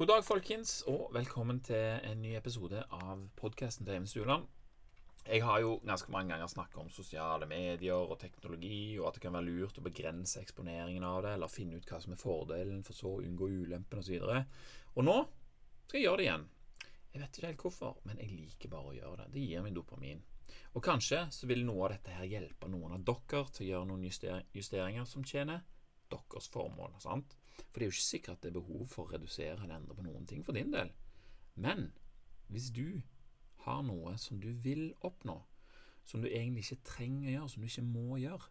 God 0.00 0.08
dag, 0.08 0.22
folkens, 0.24 0.78
og 0.88 1.10
velkommen 1.12 1.58
til 1.60 1.98
en 2.08 2.22
ny 2.24 2.30
episode 2.38 2.78
av 2.96 3.18
podkasten 3.36 3.84
til 3.84 3.98
Even 3.98 4.06
Stueland. 4.08 4.46
Jeg 5.26 5.42
har 5.44 5.58
jo 5.60 5.74
ganske 5.84 6.08
mange 6.08 6.32
ganger 6.32 6.48
snakket 6.48 6.78
om 6.80 6.86
sosiale 6.88 7.44
medier 7.44 8.00
og 8.00 8.16
teknologi, 8.22 8.96
og 8.96 9.10
at 9.10 9.18
det 9.18 9.22
kan 9.26 9.36
være 9.36 9.50
lurt 9.50 9.76
å 9.76 9.84
begrense 9.84 10.40
eksponeringen 10.40 11.04
av 11.04 11.18
det, 11.26 11.34
eller 11.36 11.52
finne 11.52 11.76
ut 11.76 11.92
hva 11.92 11.98
som 12.00 12.14
er 12.16 12.20
fordelen, 12.22 12.80
for 12.86 12.96
så 12.96 13.12
å 13.12 13.20
unngå 13.20 13.50
ulempen 13.58 14.00
osv. 14.00 14.16
Og, 14.24 14.56
og 14.94 15.04
nå 15.04 15.18
skal 15.82 15.98
jeg 15.98 16.06
gjøre 16.06 16.22
det 16.22 16.26
igjen. 16.30 16.48
Jeg 17.10 17.24
vet 17.26 17.36
ikke 17.36 17.50
helt 17.50 17.66
hvorfor, 17.66 18.00
men 18.08 18.24
jeg 18.24 18.32
liker 18.38 18.72
bare 18.72 18.94
å 18.94 18.96
gjøre 18.96 19.18
det. 19.20 19.28
Det 19.36 19.44
gir 19.50 19.68
meg 19.68 19.76
dopamin. 19.76 20.24
Og 20.72 20.86
kanskje 20.88 21.26
så 21.28 21.50
vil 21.52 21.66
noe 21.68 21.90
av 21.90 21.98
dette 21.98 22.16
her 22.16 22.32
hjelpe 22.38 22.72
noen 22.72 22.96
av 22.96 23.04
dere 23.04 23.44
til 23.52 23.66
å 23.66 23.70
gjøre 23.74 23.92
noen 23.92 24.08
justeringer 24.08 25.12
som 25.12 25.28
tjener 25.28 25.60
deres 26.08 26.48
formål. 26.56 26.96
sant? 27.04 27.36
For 27.68 27.78
det 27.78 27.86
er 27.86 27.90
jo 27.90 27.96
ikke 27.96 28.08
sikkert 28.08 28.36
at 28.38 28.42
det 28.44 28.50
er 28.50 28.58
behov 28.60 28.86
for 28.90 29.06
å 29.06 29.14
redusere 29.14 29.56
eller 29.56 29.76
endre 29.76 29.96
på 29.96 30.04
noen 30.06 30.26
ting 30.28 30.44
for 30.46 30.56
din 30.56 30.72
del. 30.74 30.92
Men 31.54 31.90
hvis 32.50 32.70
du 32.74 33.02
har 33.66 33.82
noe 33.86 34.16
som 34.18 34.40
du 34.42 34.50
vil 34.64 34.90
oppnå, 35.06 35.36
som 36.08 36.22
du 36.22 36.28
egentlig 36.30 36.64
ikke 36.64 36.88
trenger 36.88 37.28
å 37.28 37.34
gjøre, 37.34 37.50
som 37.52 37.62
du 37.62 37.68
ikke 37.68 37.86
må 37.86 38.18
gjøre, 38.18 38.48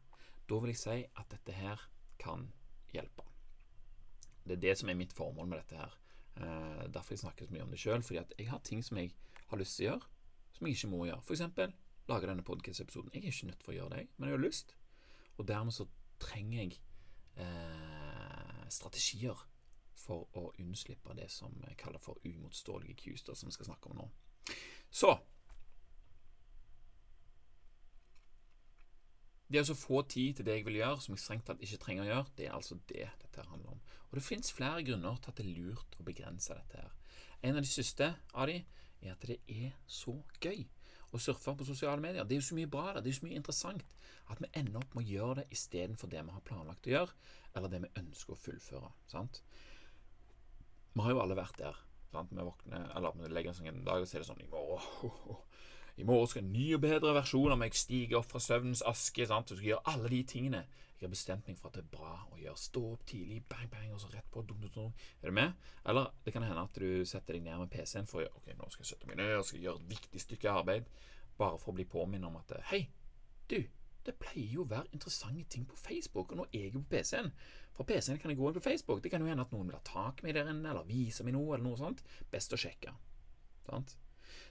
da 0.49 0.59
vil 0.59 0.71
jeg 0.71 0.81
si 0.81 0.99
at 1.21 1.33
dette 1.33 1.55
her 1.57 1.81
kan 2.21 2.47
hjelpe. 2.93 3.25
Det 4.45 4.55
er 4.57 4.63
det 4.63 4.77
som 4.79 4.89
er 4.89 4.97
mitt 4.97 5.13
formål 5.13 5.49
med 5.49 5.61
dette 5.61 5.77
her. 5.77 5.97
Eh, 6.39 6.85
derfor 6.93 7.13
jeg 7.13 7.23
snakker 7.25 7.45
så 7.45 7.53
mye 7.53 7.65
om 7.65 7.73
det 7.73 7.81
sjøl, 7.81 8.01
fordi 8.05 8.21
at 8.21 8.33
jeg 8.37 8.49
har 8.49 8.63
ting 8.65 8.81
som 8.85 8.97
jeg 8.97 9.11
har 9.49 9.59
lyst 9.59 9.77
til 9.77 9.85
å 9.85 9.89
gjøre, 9.89 10.09
som 10.55 10.67
jeg 10.67 10.77
ikke 10.77 10.91
må 10.93 11.05
gjøre. 11.05 11.21
For 11.27 11.35
eksempel 11.35 11.73
lage 12.09 12.29
denne 12.29 12.45
podkast-episoden. 12.47 13.11
Jeg 13.13 13.23
er 13.23 13.33
ikke 13.33 13.49
nødt 13.51 13.65
for 13.65 13.73
å 13.73 13.77
gjøre 13.77 13.97
det, 13.97 14.05
men 14.17 14.29
jeg 14.29 14.37
har 14.37 14.45
lyst. 14.45 14.75
Og 15.37 15.47
dermed 15.47 15.75
så 15.75 15.85
trenger 16.19 16.63
jeg 16.63 16.79
eh, 17.37 17.98
strategier 18.73 19.45
for 19.99 20.29
å 20.37 20.49
unnslippe 20.59 21.15
det 21.17 21.29
som 21.31 21.53
vi 21.65 21.75
kaller 21.79 22.01
for 22.01 22.19
umotståelige 22.23 22.95
cues, 23.03 23.25
som 23.25 23.49
vi 23.49 23.55
skal 23.55 23.71
snakke 23.71 23.91
om 23.91 24.01
nå. 24.01 24.07
Så 24.91 25.17
Det 29.49 29.63
å 29.65 29.73
få 29.73 30.03
tid 30.05 30.35
til 30.37 30.45
det 30.45 30.59
jeg 30.59 30.65
vil 30.67 30.75
gjøre, 30.77 31.01
som 31.01 31.15
jeg 31.15 31.21
strengt 31.23 31.47
tatt 31.47 31.61
ikke 31.65 31.79
trenger 31.81 32.03
å 32.03 32.09
gjøre, 32.09 32.31
det 32.37 32.45
er 32.45 32.51
altså 32.53 32.75
det 32.85 33.07
dette 33.17 33.45
handler 33.49 33.71
om. 33.71 33.79
Og 34.09 34.19
Det 34.19 34.21
finnes 34.23 34.51
flere 34.53 34.83
grunner 34.85 35.15
til 35.17 35.31
at 35.31 35.39
det 35.39 35.45
er 35.45 35.55
lurt 35.57 35.95
å 35.97 36.05
begrense 36.05 36.53
dette. 36.53 36.77
her. 36.77 36.91
En 37.41 37.55
av 37.55 37.63
de 37.65 37.67
siste 37.67 38.15
av 38.33 38.45
de 38.47 38.59
er 39.01 39.11
at 39.11 39.25
det 39.25 39.39
er 39.47 39.71
så 39.87 40.13
gøy 40.39 40.67
å 41.11 41.21
surfe 41.21 41.55
på 41.57 41.67
sosiale 41.67 42.01
medier. 42.03 42.27
Det 42.27 42.35
er 42.35 42.41
jo 42.41 42.47
så 42.49 42.57
mye 42.57 42.69
bra 42.69 42.85
der, 42.89 43.01
det 43.01 43.09
er 43.09 43.15
jo 43.15 43.19
så 43.21 43.27
mye 43.27 43.39
interessant 43.39 43.97
at 44.29 44.41
vi 44.43 44.51
ender 44.59 44.81
opp 44.81 44.95
med 44.95 45.05
å 45.05 45.13
gjøre 45.15 45.37
det 45.39 45.45
istedenfor 45.55 46.11
det 46.11 46.21
vi 46.25 46.35
har 46.35 46.45
planlagt 46.45 46.89
å 46.89 46.93
gjøre, 46.93 47.15
eller 47.57 47.71
det 47.73 47.83
vi 47.85 47.93
ønsker 48.03 48.35
å 48.35 48.41
fullføre. 48.43 48.91
sant? 49.09 49.41
Vi 50.93 51.05
har 51.05 51.15
jo 51.15 51.21
alle 51.23 51.37
vært 51.37 51.57
der. 51.61 51.79
Sant? 52.13 52.33
Vi 52.33 52.45
våkner, 52.45 52.89
eller 52.97 53.17
vi 53.17 53.31
legger 53.33 53.53
oss 53.53 53.61
en 53.61 53.85
dag 53.85 54.03
og 54.03 54.09
sier 54.09 54.23
det 54.23 54.29
sånn 54.29 54.43
I 54.43 54.49
morgen, 54.51 55.41
i 55.99 56.05
morgen 56.07 56.29
skal 56.31 56.45
en 56.45 56.53
ny 56.53 56.65
og 56.77 56.83
bedre 56.85 57.11
versjon 57.17 57.51
av 57.51 57.57
meg 57.59 57.75
stige 57.75 58.15
opp 58.15 58.29
fra 58.31 58.39
søvnens 58.39 58.81
aske. 58.87 59.25
Sant? 59.27 59.49
Du 59.51 59.57
skal 59.57 59.73
gjøre 59.73 59.91
alle 59.91 60.11
de 60.13 60.19
tingene. 60.31 60.61
Jeg 60.99 61.07
har 61.07 61.11
bestemt 61.11 61.47
meg 61.47 61.57
for 61.59 61.67
at 61.67 61.75
det 61.75 61.81
er 61.83 61.89
bra 61.91 62.13
å 62.31 62.37
gjøre. 62.39 62.59
Stå 62.59 62.83
opp 62.93 63.03
tidlig, 63.07 63.41
bang, 63.51 63.67
bang, 63.71 63.89
og 63.95 63.99
så 63.99 64.11
rett 64.13 64.29
på. 64.31 64.43
Dum, 64.47 64.61
dum, 64.63 64.71
dum. 64.75 64.93
Er 65.19 65.31
du 65.31 65.35
med? 65.35 65.57
Eller 65.91 66.07
det 66.23 66.33
kan 66.35 66.45
hende 66.47 66.63
at 66.63 66.79
du 66.79 67.03
setter 67.07 67.35
deg 67.35 67.43
ned 67.43 67.59
med 67.65 67.71
PC-en 67.73 68.07
for 68.07 68.23
Ok, 68.23 68.47
nå 68.55 68.69
skal 68.71 68.85
jeg 68.85 68.93
sette 68.93 69.09
meg 69.09 69.19
ned 69.19 69.35
og 69.41 69.43
skal 69.49 69.65
gjøre 69.65 69.83
et 69.83 69.91
viktig 69.91 70.23
stykke 70.23 70.55
arbeid. 70.61 70.87
Bare 71.39 71.59
for 71.59 71.73
å 71.73 71.77
bli 71.79 71.87
påminnet 71.87 72.31
om 72.31 72.39
at 72.39 72.55
Hei, 72.71 72.85
du, 73.51 73.59
det 74.07 74.15
pleier 74.23 74.55
jo 74.55 74.63
å 74.63 74.71
være 74.71 74.91
interessante 74.95 75.49
ting 75.51 75.67
på 75.67 75.79
Facebook, 75.79 76.31
og 76.31 76.39
nå 76.39 76.47
er 76.53 76.69
jeg 76.69 76.77
på 76.77 76.85
PC-en. 76.95 77.31
Fra 77.75 77.87
PC-en 77.91 78.19
kan 78.23 78.31
jeg 78.31 78.39
gå 78.39 78.47
inn 78.47 78.55
på 78.55 78.63
Facebook. 78.69 79.03
Det 79.03 79.11
kan 79.11 79.23
jo 79.23 79.27
hende 79.27 79.43
at 79.43 79.51
noen 79.55 79.67
vil 79.67 79.75
ha 79.75 79.83
tak 79.87 80.23
i 80.23 80.29
meg 80.29 80.39
der 80.39 80.47
inne, 80.51 80.71
eller 80.71 80.87
vise 80.87 81.27
meg 81.27 81.35
noe, 81.35 81.53
eller 81.57 81.67
noe 81.67 81.79
sånt. 81.79 82.03
Best 82.31 82.55
å 82.55 82.59
sjekke. 82.59 82.95
Sant? 83.67 83.95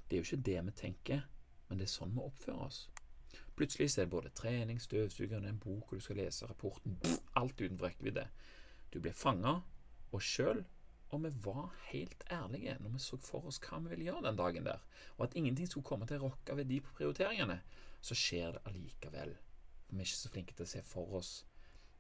Det 0.09 0.17
er 0.17 0.23
jo 0.23 0.29
ikke 0.29 0.47
det 0.49 0.63
vi 0.71 0.75
tenker, 0.79 1.27
men 1.69 1.81
det 1.81 1.89
er 1.89 1.93
sånn 1.93 2.15
vi 2.17 2.25
oppfører 2.25 2.65
oss. 2.67 2.81
Plutselig 3.59 3.91
så 3.91 4.03
er 4.03 4.07
det 4.07 4.15
både 4.15 4.35
trening, 4.39 4.81
støvsugeren, 4.81 5.47
en 5.49 5.61
bok, 5.61 5.91
og 5.91 5.99
du 5.99 6.05
skal 6.05 6.21
lese 6.21 6.47
rapporten, 6.47 6.97
pff, 7.03 7.19
alt 7.41 7.61
utenfor 7.61 7.89
rekkevidde. 7.89 8.29
Du 8.93 9.01
blir 9.03 9.17
fanga, 9.17 9.59
og 10.13 10.23
sjøl 10.25 10.63
om 11.11 11.25
vi 11.25 11.33
var 11.45 11.73
helt 11.89 12.25
ærlige 12.31 12.77
når 12.81 12.95
vi 12.95 13.01
så 13.01 13.17
for 13.21 13.49
oss 13.49 13.61
hva 13.65 13.81
vi 13.81 13.93
ville 13.93 14.09
gjøre 14.11 14.27
den 14.29 14.39
dagen 14.39 14.67
der, 14.67 14.81
og 15.17 15.27
at 15.27 15.37
ingenting 15.37 15.69
skulle 15.69 15.89
komme 15.89 16.09
til 16.09 16.21
å 16.21 16.29
rokke 16.29 16.57
ved 16.57 16.69
de 16.69 16.81
prioriteringene, 16.85 17.61
så 18.01 18.17
skjer 18.17 18.57
det 18.57 18.65
allikevel. 18.69 19.37
Vi 19.89 19.97
er 19.97 20.07
ikke 20.07 20.21
så 20.21 20.33
flinke 20.33 20.57
til 20.57 20.67
å 20.67 20.73
se 20.73 20.83
for 20.85 21.19
oss 21.19 21.33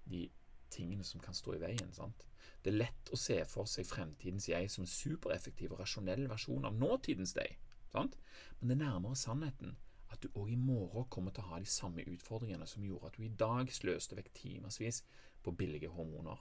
de 0.08 0.26
tingene 0.72 1.04
som 1.04 1.20
kan 1.20 1.34
stå 1.34 1.56
i 1.56 1.62
veien. 1.62 1.92
sant? 1.92 2.26
Det 2.62 2.72
er 2.72 2.82
lett 2.84 3.12
å 3.12 3.16
se 3.16 3.38
for 3.48 3.68
seg 3.70 3.86
fremtidens 3.88 4.48
jeg 4.50 4.70
som 4.70 4.84
en 4.84 4.92
supereffektiv 4.92 5.72
og 5.72 5.80
rasjonell 5.82 6.28
versjon 6.28 6.68
av 6.68 6.76
nåtidens 6.76 7.32
deg. 7.38 7.56
Sant? 7.92 8.18
Men 8.58 8.70
det 8.70 8.78
er 8.78 8.84
nærmere 8.84 9.18
sannheten 9.18 9.76
at 10.12 10.22
du 10.24 10.28
òg 10.40 10.52
i 10.52 10.60
morgen 10.60 11.08
kommer 11.12 11.34
til 11.34 11.44
å 11.44 11.52
ha 11.52 11.58
de 11.60 11.68
samme 11.68 12.04
utfordringene 12.08 12.68
som 12.68 12.84
gjorde 12.84 13.10
at 13.10 13.18
du 13.18 13.26
i 13.26 13.34
dag 13.42 13.72
sløste 13.72 14.16
vekk 14.16 14.30
timevis 14.36 15.02
på 15.44 15.52
billige 15.56 15.90
hormoner. 15.92 16.40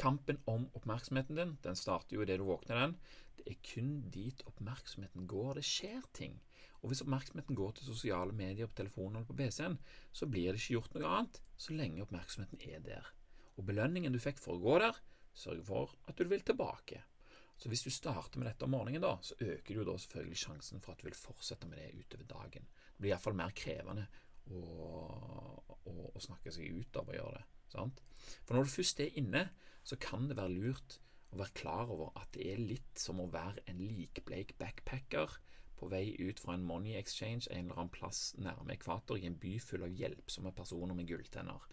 Kampen 0.00 0.40
om 0.50 0.66
oppmerksomheten 0.74 1.38
din 1.38 1.52
den 1.62 1.76
starter 1.78 2.16
jo 2.16 2.24
idet 2.24 2.40
du 2.40 2.46
våkner 2.48 2.80
den. 2.80 2.96
Det 3.38 3.46
er 3.50 3.60
kun 3.66 3.92
dit 4.14 4.42
oppmerksomheten 4.48 5.28
går. 5.30 5.60
Det 5.60 5.66
skjer 5.68 6.02
ting. 6.16 6.40
Og 6.82 6.90
hvis 6.90 7.00
oppmerksomheten 7.04 7.56
går 7.56 7.76
til 7.76 7.88
sosiale 7.88 8.34
medier 8.36 8.68
på 8.68 8.76
telefonen 8.80 9.20
eller 9.20 9.28
på 9.30 9.38
PC-en, 9.38 9.78
så 10.12 10.28
blir 10.28 10.52
det 10.52 10.60
ikke 10.60 10.78
gjort 10.78 10.96
noe 10.96 11.12
annet 11.18 11.40
så 11.56 11.76
lenge 11.76 12.02
oppmerksomheten 12.04 12.60
er 12.66 12.82
der. 12.84 13.10
Og 13.56 13.68
belønningen 13.68 14.12
du 14.12 14.20
fikk 14.20 14.42
for 14.42 14.58
å 14.58 14.64
gå 14.64 14.78
der, 14.82 14.98
sørger 15.34 15.66
for 15.68 15.94
at 16.10 16.18
du 16.18 16.26
vil 16.28 16.42
tilbake. 16.44 17.04
Så 17.56 17.70
hvis 17.70 17.84
du 17.86 17.90
starter 17.94 18.40
med 18.40 18.48
dette 18.50 18.66
om 18.66 18.74
morgenen, 18.74 19.02
da, 19.04 19.14
så 19.22 19.36
øker 19.38 19.78
du 19.78 19.84
da 19.86 19.94
selvfølgelig 20.00 20.40
sjansen 20.40 20.82
for 20.82 20.94
at 20.94 21.02
du 21.02 21.08
vil 21.08 21.16
fortsette 21.16 21.68
med 21.70 21.78
det 21.78 22.02
utover 22.02 22.26
dagen. 22.32 22.66
Det 22.94 23.04
blir 23.04 23.14
iallfall 23.14 23.38
mer 23.38 23.54
krevende 23.56 24.08
å, 24.50 24.60
å, 25.70 25.94
å, 26.10 26.20
snakke 26.22 26.52
seg 26.52 26.74
ut 26.80 26.98
av 27.00 27.08
å 27.08 27.16
gjøre 27.16 27.38
det. 27.38 27.46
Sant? 27.74 28.02
For 28.44 28.56
når 28.56 28.66
du 28.66 28.74
først 28.74 29.00
er 29.02 29.18
inne, 29.20 29.46
så 29.86 29.98
kan 30.00 30.28
det 30.28 30.38
være 30.38 30.56
lurt 30.56 30.98
å 31.34 31.40
være 31.40 31.56
klar 31.58 31.90
over 31.90 32.12
at 32.20 32.30
det 32.36 32.46
er 32.52 32.62
litt 32.62 33.00
som 33.00 33.22
å 33.22 33.30
være 33.30 33.64
en 33.70 33.80
likbleik 33.82 34.54
backpacker 34.60 35.38
på 35.74 35.88
vei 35.90 36.14
ut 36.22 36.38
fra 36.40 36.54
en 36.54 36.66
money 36.66 36.94
exchange 36.98 37.48
en 37.50 37.66
eller 37.66 37.80
annen 37.80 37.94
plass 37.94 38.28
nærme 38.38 38.76
ekvator 38.76 39.18
i 39.18 39.26
en 39.26 39.38
by 39.40 39.56
full 39.62 39.86
av 39.86 39.94
hjelpsomme 39.94 40.54
personer 40.54 40.94
med 40.96 41.08
gulltenner. 41.10 41.66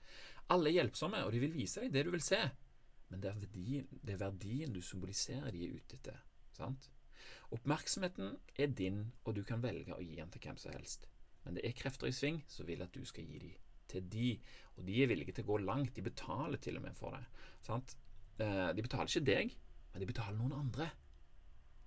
Alle 0.51 0.71
er 0.71 0.81
hjelpsomme, 0.81 1.21
og 1.25 1.31
de 1.33 1.43
vil 1.43 1.53
vise 1.53 1.83
deg 1.83 1.93
det 1.93 2.07
du 2.07 2.11
vil 2.15 2.25
se, 2.25 2.41
men 3.11 3.21
det 3.21 3.29
er 3.29 3.39
verdien, 3.41 3.87
det 4.01 4.15
er 4.15 4.21
verdien 4.23 4.73
du 4.73 4.81
symboliserer 4.83 5.51
de 5.51 5.65
er 5.65 5.75
ute 5.75 5.97
etter. 5.99 6.19
Sant? 6.55 6.87
Oppmerksomheten 7.51 8.37
er 8.55 8.71
din, 8.71 9.03
og 9.25 9.35
du 9.35 9.43
kan 9.47 9.63
velge 9.63 9.95
å 9.95 10.03
gi 10.03 10.15
den 10.15 10.31
til 10.31 10.45
hvem 10.45 10.59
som 10.61 10.71
helst. 10.71 11.09
Men 11.43 11.57
det 11.57 11.65
er 11.67 11.75
krefter 11.75 12.07
i 12.07 12.15
sving 12.15 12.39
som 12.49 12.67
vil 12.69 12.83
at 12.85 12.93
du 12.95 13.03
skal 13.07 13.27
gi 13.27 13.41
dem 13.43 13.67
til 13.91 14.07
de, 14.07 14.29
og 14.77 14.85
de 14.87 15.01
er 15.03 15.09
villige 15.11 15.35
til 15.35 15.43
å 15.43 15.51
gå 15.51 15.59
langt. 15.65 15.93
De 15.97 16.05
betaler 16.05 16.61
til 16.63 16.79
og 16.79 16.85
med 16.85 16.95
for 16.95 17.17
det. 17.17 17.25
Sant? 17.65 17.97
Eh, 18.39 18.69
de 18.77 18.85
betaler 18.85 19.11
ikke 19.11 19.27
deg, 19.27 19.55
men 19.91 20.03
de 20.03 20.07
betaler 20.07 20.37
noen 20.39 20.55
andre. 20.61 20.87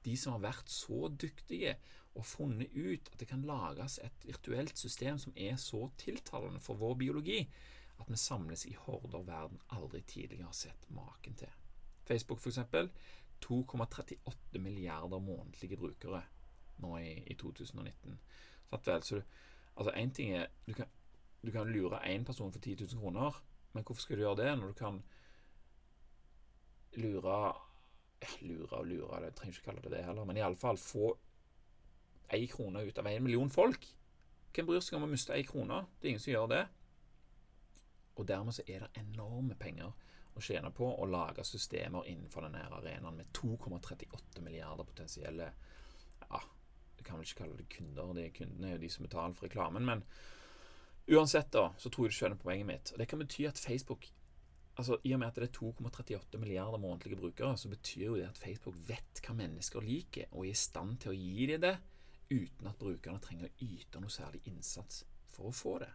De 0.04 0.16
som 0.20 0.36
har 0.36 0.50
vært 0.50 0.68
så 0.68 1.08
dyktige 1.08 1.78
og 2.14 2.26
funnet 2.28 2.74
ut 2.76 3.08
at 3.10 3.16
det 3.22 3.30
kan 3.30 3.46
lages 3.48 3.96
et 4.04 4.26
virtuelt 4.28 4.76
system 4.78 5.16
som 5.18 5.32
er 5.34 5.56
så 5.58 5.86
tiltalende 5.98 6.60
for 6.62 6.78
vår 6.78 6.98
biologi 7.00 7.40
at 8.00 8.10
vi 8.10 8.16
samles 8.16 8.66
i 8.66 8.74
horder 8.86 9.22
verden 9.26 9.60
aldri 9.68 10.00
tidligere 10.00 10.48
har 10.48 10.56
sett 10.56 10.90
maken 10.90 11.34
til. 11.34 11.52
Facebook, 12.04 12.40
eksempel, 12.48 12.90
2,38 13.44 14.58
milliarder 14.58 15.18
månedlige 15.18 15.76
brukere 15.76 16.22
nå 16.78 16.96
i, 16.98 17.22
i 17.26 17.34
2019. 17.34 18.18
Satt 18.70 18.86
vel, 18.86 19.02
så 19.02 19.20
du, 19.20 19.22
altså 19.76 19.92
en 19.96 20.14
ting 20.14 20.34
er 20.34 20.46
du 20.66 20.72
kan, 20.74 20.86
du 21.44 21.50
kan 21.50 21.70
lure 21.70 22.02
én 22.08 22.24
person 22.24 22.52
for 22.52 22.60
10 22.60 22.76
000 22.80 23.00
kroner, 23.00 23.44
men 23.72 23.84
hvorfor 23.84 24.02
skal 24.02 24.16
du 24.16 24.22
gjøre 24.22 24.42
det 24.42 24.58
når 24.58 24.66
du 24.72 24.72
kan 24.72 25.02
lure 26.96 27.54
Lure 28.40 28.78
og 28.78 28.86
lure, 28.86 29.18
jeg 29.20 29.34
trenger 29.36 29.52
ikke 29.52 29.64
kalle 29.66 29.82
det 29.84 29.90
det 29.92 30.04
heller, 30.06 30.24
men 30.24 30.38
iallfall 30.40 30.78
få 30.80 31.10
én 32.32 32.46
krone 32.48 32.80
ut 32.86 32.98
av 32.98 33.06
en 33.06 33.22
million 33.22 33.50
folk. 33.50 33.84
Hvem 34.54 34.66
bryr 34.66 34.80
seg 34.80 34.96
om 34.96 35.04
å 35.04 35.10
miste 35.10 35.34
ei 35.34 35.42
krone? 35.44 35.82
Det 36.00 36.08
er 36.08 36.14
ingen 36.14 36.22
som 36.22 36.32
gjør 36.32 36.46
det. 36.48 36.62
Og 38.14 38.28
dermed 38.28 38.54
så 38.56 38.64
er 38.66 38.84
det 38.84 39.02
enorme 39.02 39.56
penger 39.58 39.92
å 40.34 40.42
tjene 40.42 40.70
på 40.74 40.86
å 40.86 41.06
lage 41.06 41.44
systemer 41.46 42.06
innenfor 42.10 42.46
denne 42.46 42.64
arenaen 42.66 43.18
med 43.18 43.30
2,38 43.36 44.42
milliarder 44.42 44.86
potensielle 44.86 45.50
Ja, 46.28 46.40
du 46.96 47.04
kan 47.04 47.18
vel 47.18 47.26
ikke 47.26 47.44
kalle 47.44 47.58
det 47.58 47.68
kunder. 47.70 48.14
De 48.16 48.30
kundene 48.34 48.70
er 48.70 48.76
jo 48.76 48.84
de 48.84 48.90
som 48.90 49.06
betaler 49.06 49.36
for 49.36 49.48
reklamen. 49.48 49.86
Men 49.86 50.04
Uansett, 51.06 51.50
da, 51.52 51.68
så 51.76 51.90
tror 51.92 52.06
jeg 52.06 52.14
du 52.14 52.16
skjønner 52.16 52.40
poenget 52.40 52.66
mitt. 52.66 52.92
Og 52.94 52.98
Det 52.98 53.06
kan 53.10 53.20
bety 53.20 53.44
at 53.44 53.60
Facebook 53.60 54.06
altså 54.74 54.96
I 55.04 55.12
og 55.14 55.20
med 55.20 55.28
at 55.28 55.36
det 55.38 55.48
er 55.48 55.58
2,38 55.58 56.38
milliarder 56.42 56.80
månedlige 56.82 57.20
brukere, 57.20 57.56
så 57.56 57.68
betyr 57.68 58.06
jo 58.06 58.16
det 58.16 58.28
at 58.28 58.38
Facebook 58.38 58.78
vet 58.88 59.20
hva 59.22 59.34
mennesker 59.38 59.84
liker, 59.84 60.32
og 60.32 60.46
er 60.46 60.50
i 60.50 60.58
stand 60.58 60.96
til 61.02 61.12
å 61.12 61.18
gi 61.18 61.46
dem 61.52 61.60
det 61.62 61.76
uten 62.32 62.66
at 62.66 62.80
brukerne 62.80 63.22
trenger 63.22 63.50
å 63.50 63.54
yte 63.62 64.00
noe 64.00 64.10
særlig 64.10 64.40
innsats 64.50 65.04
for 65.30 65.50
å 65.50 65.54
få 65.54 65.76
det. 65.84 65.92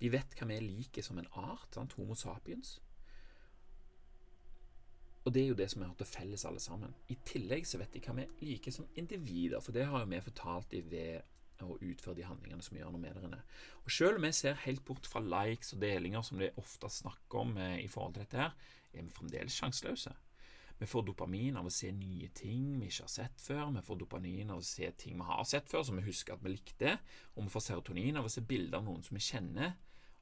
De 0.00 0.12
vet 0.12 0.36
hva 0.38 0.48
vi 0.50 0.60
liker 0.64 1.04
som 1.04 1.18
en 1.20 1.28
art, 1.38 1.68
sant? 1.74 1.96
Homo 1.98 2.16
sapiens. 2.18 2.78
Og 5.24 5.34
det 5.34 5.42
er 5.42 5.50
jo 5.50 5.58
det 5.58 5.68
som 5.70 5.82
vi 5.82 5.88
har 5.88 5.98
til 6.00 6.08
felles, 6.08 6.44
alle 6.48 6.62
sammen. 6.62 6.94
I 7.12 7.18
tillegg 7.28 7.66
så 7.68 7.78
vet 7.80 7.92
de 7.92 8.00
hva 8.04 8.16
vi 8.16 8.28
liker 8.46 8.72
som 8.74 8.88
individer, 8.98 9.60
for 9.60 9.76
det 9.76 9.84
har 9.90 10.02
jo 10.02 10.08
vi 10.10 10.22
fortalt 10.24 10.70
dem 10.72 10.88
ved 10.90 11.20
å 11.60 11.76
utføre 11.84 12.16
de 12.16 12.24
handlingene 12.24 12.64
som 12.64 12.74
vi 12.74 12.80
gjør 12.80 12.94
når 12.94 13.02
vi 13.02 13.08
er 13.10 13.18
der 13.18 13.26
inne. 13.28 13.42
Og 13.84 13.92
selv 13.92 14.16
om 14.16 14.24
vi 14.24 14.32
ser 14.32 14.62
helt 14.64 14.84
bort 14.88 15.08
fra 15.08 15.20
likes 15.20 15.74
og 15.76 15.82
delinger, 15.82 16.24
som 16.24 16.40
det 16.40 16.54
ofte 16.60 16.88
snakker 16.88 17.42
om 17.44 17.56
eh, 17.60 17.82
i 17.84 17.88
forhold 17.90 18.16
til 18.16 18.24
dette 18.24 18.40
her, 18.40 18.56
er 18.94 19.04
vi 19.04 19.12
fremdeles 19.14 19.58
sjanseløse. 19.60 20.14
Vi 20.80 20.86
får 20.88 21.02
dopamin 21.04 21.58
av 21.60 21.66
å 21.68 21.72
se 21.72 21.90
nye 21.92 22.30
ting 22.32 22.78
vi 22.80 22.86
ikke 22.88 23.04
har 23.04 23.12
sett 23.12 23.42
før. 23.44 23.66
Vi 23.74 23.82
får 23.84 23.98
dopamin 24.00 24.52
av 24.54 24.62
å 24.62 24.64
se 24.64 24.88
ting 24.96 25.18
vi 25.18 25.26
har 25.28 25.44
sett 25.44 25.68
før, 25.68 25.82
som 25.84 26.00
vi 26.00 26.06
husker 26.06 26.38
at 26.38 26.44
vi 26.44 26.54
likte. 26.54 26.94
Og 27.34 27.44
vi 27.44 27.52
får 27.52 27.66
serotonin 27.66 28.16
av 28.16 28.24
å 28.24 28.32
se 28.32 28.40
bilder 28.40 28.78
av 28.78 28.86
noen 28.86 29.04
som 29.04 29.18
vi 29.18 29.24
kjenner. 29.26 29.74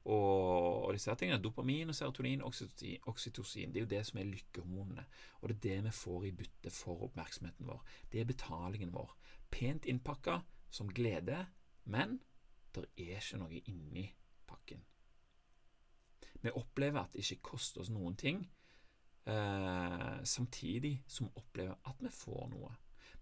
Og, 0.09 0.83
og 0.83 0.91
disse 0.95 1.15
tingene, 1.15 1.39
Dopamin, 1.43 1.93
og 1.93 1.95
serotonin, 1.95 2.43
oksytocin, 2.43 2.99
oksytocin, 3.07 3.71
det 3.71 3.79
er 3.79 3.85
jo 3.85 3.91
det 3.93 4.03
som 4.09 4.19
er 4.19 4.29
lykkehormonene. 4.33 5.07
Og 5.39 5.49
det 5.49 5.55
er 5.55 5.63
det 5.63 5.79
vi 5.87 5.95
får 6.01 6.27
i 6.27 6.35
bytte 6.41 6.75
for 6.75 7.07
oppmerksomheten 7.07 7.71
vår. 7.71 7.81
Det 8.11 8.19
er 8.19 8.27
betalingen 8.27 8.91
vår. 8.95 9.15
Pent 9.55 9.87
innpakka 9.87 10.41
som 10.75 10.91
glede, 10.91 11.45
men 11.87 12.19
det 12.75 12.89
er 12.99 13.17
ikke 13.17 13.39
noe 13.45 13.63
inni 13.63 14.09
pakken. 14.49 14.83
Vi 16.43 16.51
opplever 16.55 17.05
at 17.05 17.15
det 17.15 17.23
ikke 17.23 17.53
koster 17.53 17.83
oss 17.83 17.91
noen 17.91 18.19
ting, 18.19 18.43
eh, 19.29 20.23
samtidig 20.23 21.03
som 21.07 21.27
vi 21.27 21.41
opplever 21.41 21.77
at 21.89 22.01
vi 22.03 22.11
får 22.13 22.49
noe. 22.53 22.71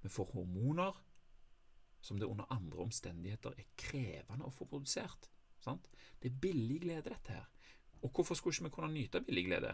Vi 0.01 0.11
får 0.11 0.31
hormoner 0.33 1.03
som 2.01 2.19
det 2.19 2.29
under 2.29 2.47
andre 2.53 2.85
omstendigheter 2.85 3.57
er 3.57 3.69
krevende 3.79 4.47
å 4.47 4.53
få 4.53 4.67
produsert. 4.69 5.29
Sant? 5.59 5.89
Det 6.21 6.31
er 6.31 6.41
billig 6.41 6.81
glede, 6.85 7.09
dette 7.09 7.33
her. 7.33 7.47
Og 8.05 8.11
hvorfor 8.13 8.37
skulle 8.37 8.55
ikke 8.55 8.69
vi 8.69 8.75
kunne 8.75 8.93
nyte 8.93 9.23
billig 9.25 9.45
glede? 9.49 9.73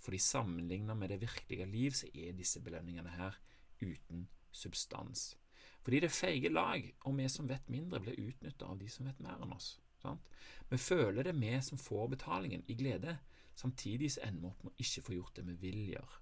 Fordi 0.00 0.18
sammenlignet 0.18 0.96
med 0.96 1.12
det 1.12 1.20
virkelige 1.20 1.66
liv, 1.68 1.90
så 1.90 2.08
er 2.14 2.32
disse 2.32 2.62
belønningene 2.64 3.12
her 3.18 3.36
uten 3.82 4.28
substans. 4.50 5.36
Fordi 5.82 6.00
det 6.00 6.08
er 6.10 6.16
feige 6.16 6.52
lag, 6.52 6.88
og 7.04 7.16
vi 7.16 7.28
som 7.28 7.48
vet 7.48 7.68
mindre, 7.68 8.00
blir 8.00 8.18
utnyttet 8.18 8.64
av 8.66 8.78
de 8.80 8.88
som 8.88 9.06
vet 9.06 9.20
mer 9.20 9.40
enn 9.40 9.52
oss. 9.56 9.74
Sant? 10.00 10.24
Vi 10.70 10.78
føler 10.80 11.24
det 11.24 11.36
vi 11.36 11.52
som 11.62 11.78
får 11.78 12.08
betalingen, 12.16 12.64
i 12.68 12.76
glede, 12.76 13.18
Samtidig 13.60 14.14
så 14.14 14.24
ender 14.24 14.40
vi 14.40 14.50
opp 14.50 14.64
med 14.64 14.72
å 14.72 14.84
ikke 14.86 15.04
få 15.04 15.16
gjort 15.18 15.36
det 15.36 15.46
vi 15.50 15.56
vil 15.66 15.80
gjøre. 15.92 16.20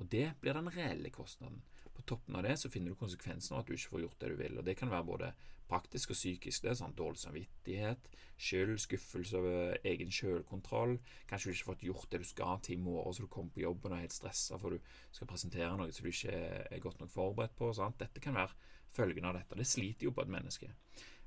Og 0.00 0.08
det 0.10 0.26
blir 0.40 0.56
den 0.56 0.70
reelle 0.72 1.10
kostnaden. 1.12 1.60
På 1.94 2.02
toppen 2.08 2.36
av 2.38 2.46
det 2.46 2.56
så 2.56 2.70
finner 2.72 2.94
du 2.94 2.98
konsekvensen 2.98 3.54
av 3.54 3.62
at 3.62 3.68
du 3.68 3.76
ikke 3.76 3.92
får 3.92 4.04
gjort 4.06 4.22
det 4.22 4.30
du 4.32 4.36
vil. 4.40 4.58
Og 4.58 4.64
det 4.64 4.76
kan 4.78 4.90
være 4.90 5.06
både 5.06 5.28
praktisk 5.70 6.14
og 6.14 6.18
psykisk. 6.18 6.64
Det 6.64 6.72
er 6.72 6.78
sånn 6.80 6.96
Dårlig 6.98 7.20
samvittighet, 7.20 8.08
skyld, 8.40 8.74
skuffelse 8.82 9.38
over 9.38 9.76
egen 9.92 10.10
selvkontroll. 10.14 10.96
Kanskje 11.30 11.50
du 11.50 11.54
ikke 11.54 11.66
har 11.66 11.70
fått 11.74 11.86
gjort 11.90 12.10
det 12.10 12.22
du 12.24 12.28
skal 12.30 12.64
til 12.64 12.78
i 12.78 12.82
morgen, 12.88 13.14
så 13.14 13.26
du 13.26 13.30
kommer 13.30 13.54
på 13.54 13.64
jobben 13.66 13.92
og 13.92 13.98
er 13.98 14.06
helt 14.06 14.16
stressa 14.16 14.58
for 14.58 14.74
du 14.74 14.90
skal 15.12 15.30
presentere 15.30 15.70
noe 15.78 15.94
som 15.94 16.06
du 16.06 16.10
ikke 16.10 16.42
er 16.64 16.82
godt 16.82 17.04
nok 17.04 17.14
forberedt 17.14 17.56
på. 17.60 17.70
Sant? 17.76 18.00
Dette 18.00 18.24
kan 18.24 18.38
være 18.40 18.56
følgen 18.96 19.28
av 19.30 19.36
dette. 19.38 19.58
Det 19.60 19.68
sliter 19.68 20.08
jo 20.08 20.14
på 20.16 20.24
et 20.24 20.32
menneske. 20.32 20.72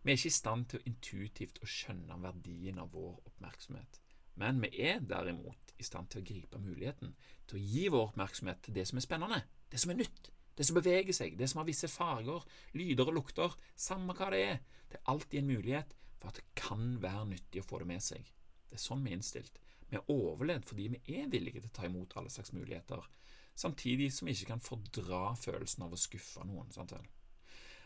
Vi 0.04 0.12
er 0.12 0.20
ikke 0.20 0.34
i 0.34 0.40
stand 0.42 0.68
til 0.68 0.82
å 0.82 0.90
intuitivt 0.90 1.62
å 1.64 1.70
skjønne 1.70 2.20
verdien 2.26 2.82
av 2.84 2.92
vår 2.92 3.22
oppmerksomhet. 3.30 4.03
Men 4.40 4.62
vi 4.64 4.72
er 4.82 5.04
derimot 5.06 5.74
i 5.78 5.86
stand 5.86 6.10
til 6.10 6.22
å 6.22 6.28
gripe 6.28 6.62
muligheten 6.62 7.14
til 7.50 7.60
å 7.60 7.66
gi 7.74 7.88
vår 7.94 8.08
oppmerksomhet 8.10 8.64
til 8.66 8.78
det 8.78 8.88
som 8.90 9.00
er 9.00 9.06
spennende, 9.06 9.42
det 9.70 9.82
som 9.82 9.94
er 9.94 10.00
nytt, 10.00 10.32
det 10.58 10.68
som 10.68 10.78
beveger 10.78 11.16
seg, 11.18 11.36
det 11.38 11.50
som 11.50 11.62
har 11.62 11.68
visse 11.70 11.90
farger, 11.90 12.46
lyder 12.78 13.10
og 13.10 13.18
lukter, 13.18 13.58
samme 13.76 14.14
hva 14.18 14.30
det 14.34 14.42
er. 14.46 14.60
Det 14.90 15.00
er 15.00 15.12
alltid 15.14 15.40
en 15.42 15.50
mulighet 15.50 15.96
for 16.20 16.30
at 16.30 16.40
det 16.40 16.46
kan 16.58 16.98
være 17.02 17.26
nyttig 17.34 17.64
å 17.64 17.68
få 17.68 17.82
det 17.82 17.90
med 17.90 18.06
seg. 18.06 18.30
Det 18.70 18.78
er 18.78 18.84
sånn 18.84 19.02
vi 19.06 19.14
er 19.14 19.20
innstilt. 19.20 19.60
Vi 19.90 19.98
er 20.00 20.14
overlevd 20.14 20.70
fordi 20.70 20.88
vi 20.94 21.18
er 21.18 21.30
villige 21.30 21.62
til 21.62 21.70
å 21.70 21.76
ta 21.78 21.88
imot 21.90 22.16
alle 22.18 22.32
slags 22.34 22.54
muligheter, 22.56 23.02
samtidig 23.58 24.10
som 24.14 24.30
vi 24.30 24.34
ikke 24.38 24.54
kan 24.54 24.64
fordra 24.64 25.26
følelsen 25.38 25.86
av 25.86 25.94
å 25.94 26.00
skuffe 26.00 26.46
noen. 26.50 26.72
Sant? 26.74 26.96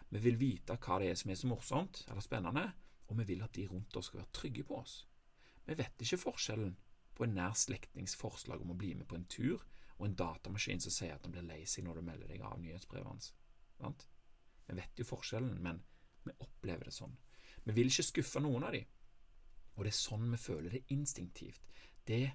Vi 0.08 0.22
vil 0.24 0.40
vite 0.40 0.78
hva 0.80 1.00
det 1.02 1.12
er 1.12 1.20
som 1.20 1.32
er 1.32 1.40
så 1.40 1.50
morsomt 1.52 2.06
eller 2.08 2.24
spennende, 2.24 2.70
og 3.08 3.20
vi 3.20 3.28
vil 3.32 3.44
at 3.44 3.56
de 3.56 3.68
rundt 3.68 3.96
oss 4.00 4.12
skal 4.12 4.22
være 4.22 4.36
trygge 4.36 4.68
på 4.68 4.80
oss. 4.80 5.02
Vi 5.68 5.76
vet 5.76 6.04
ikke 6.04 6.22
forskjellen 6.22 6.76
på 7.18 7.26
en 7.26 7.36
nær 7.36 7.56
slektnings 7.58 8.16
forslag 8.20 8.62
om 8.64 8.72
å 8.72 8.78
bli 8.78 8.94
med 8.96 9.08
på 9.10 9.18
en 9.18 9.28
tur, 9.32 9.64
og 9.98 10.06
en 10.06 10.18
datamaskin 10.18 10.82
som 10.84 10.94
sier 10.94 11.16
at 11.16 11.26
han 11.26 11.34
blir 11.34 11.46
lei 11.48 11.64
seg 11.66 11.86
når 11.86 12.00
du 12.00 12.08
melder 12.08 12.30
deg 12.32 12.44
av 12.46 12.60
nyhetsbrevet 12.62 13.10
hans. 13.10 13.32
Sant? 13.80 14.08
Vi 14.68 14.76
vet 14.78 15.00
jo 15.00 15.08
forskjellen, 15.08 15.58
men 15.64 15.82
vi 16.26 16.36
opplever 16.44 16.88
det 16.88 16.94
sånn. 16.94 17.16
Vi 17.66 17.76
vil 17.76 17.90
ikke 17.92 18.06
skuffe 18.06 18.42
noen 18.44 18.68
av 18.68 18.76
dem, 18.78 18.86
og 19.76 19.86
det 19.86 19.92
er 19.92 19.98
sånn 19.98 20.30
vi 20.32 20.40
føler 20.42 20.74
det 20.74 20.86
instinktivt. 20.94 21.66
Det 22.08 22.26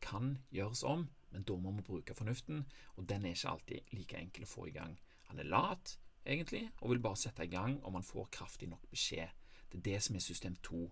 kan 0.00 0.32
gjøres 0.54 0.84
om, 0.86 1.04
men 1.30 1.44
da 1.46 1.56
må 1.60 1.72
vi 1.76 1.86
bruke 1.86 2.16
fornuften, 2.16 2.64
og 2.96 3.08
den 3.10 3.26
er 3.26 3.36
ikke 3.36 3.52
alltid 3.52 3.92
like 3.94 4.18
enkel 4.18 4.46
å 4.46 4.50
få 4.50 4.68
i 4.70 4.74
gang. 4.74 4.96
Han 5.30 5.42
er 5.42 5.50
lat, 5.50 5.98
egentlig, 6.24 6.64
og 6.80 6.94
vil 6.94 7.02
bare 7.04 7.20
sette 7.20 7.46
i 7.46 7.52
gang 7.52 7.78
om 7.84 7.98
han 7.98 8.06
får 8.06 8.30
kraftig 8.34 8.70
nok 8.70 8.88
beskjed. 8.90 9.30
Det 9.70 9.78
er 9.78 9.86
det 9.90 10.00
som 10.02 10.16
er 10.16 10.24
system 10.24 10.56
to. 10.66 10.88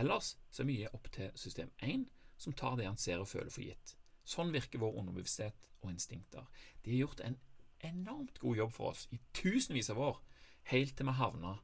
Ellers 0.00 0.36
så 0.50 0.62
er 0.62 0.70
mye 0.70 0.92
opp 0.96 1.10
til 1.12 1.32
system 1.38 1.72
1, 1.84 2.06
som 2.40 2.54
tar 2.58 2.76
det 2.78 2.88
han 2.88 3.00
ser 3.00 3.20
og 3.22 3.28
føler 3.28 3.52
for 3.52 3.64
gitt. 3.64 3.96
Sånn 4.24 4.52
virker 4.54 4.80
vår 4.82 5.00
underbevissthet 5.00 5.68
og 5.82 5.90
instinkter. 5.90 6.46
De 6.82 6.94
har 6.94 7.04
gjort 7.04 7.24
en 7.26 7.38
enormt 7.82 8.38
god 8.38 8.56
jobb 8.56 8.72
for 8.72 8.92
oss 8.92 9.08
i 9.10 9.18
tusenvis 9.34 9.90
av 9.90 10.00
år, 10.00 10.22
helt 10.70 10.96
til 10.96 11.08
vi 11.08 11.16
havna 11.18 11.56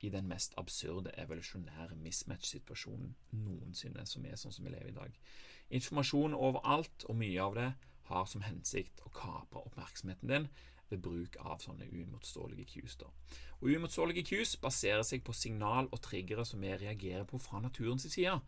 i 0.00 0.08
den 0.08 0.28
mest 0.28 0.54
absurde 0.56 1.12
evolusjonære 1.20 1.98
mismatch-situasjonen 2.00 3.12
noensinne, 3.36 4.06
som 4.08 4.24
er 4.24 4.40
sånn 4.40 4.54
som 4.56 4.64
vi 4.64 4.72
lever 4.72 4.88
i 4.88 4.96
dag. 4.96 5.18
Informasjon 5.76 6.34
overalt, 6.34 7.04
og 7.04 7.18
mye 7.20 7.42
av 7.44 7.58
det 7.58 7.68
har 8.08 8.26
som 8.26 8.42
hensikt 8.42 9.04
å 9.04 9.12
kapre 9.14 9.60
oppmerksomheten 9.68 10.32
din 10.32 10.48
ved 10.90 11.02
bruk 11.04 11.38
av 11.40 11.60
sånne 11.62 11.88
uimotståelige 11.90 12.66
cues. 12.74 12.96
Da. 13.00 13.08
Og 13.60 13.70
Uimotståelige 13.70 14.26
cues 14.30 14.56
baserer 14.60 15.04
seg 15.06 15.24
på 15.26 15.34
signal 15.36 15.88
og 15.90 16.02
triggere 16.04 16.44
som 16.48 16.62
vi 16.62 16.74
reagerer 16.74 17.26
på 17.28 17.40
fra 17.42 17.62
naturens 17.62 18.08
side. 18.08 18.40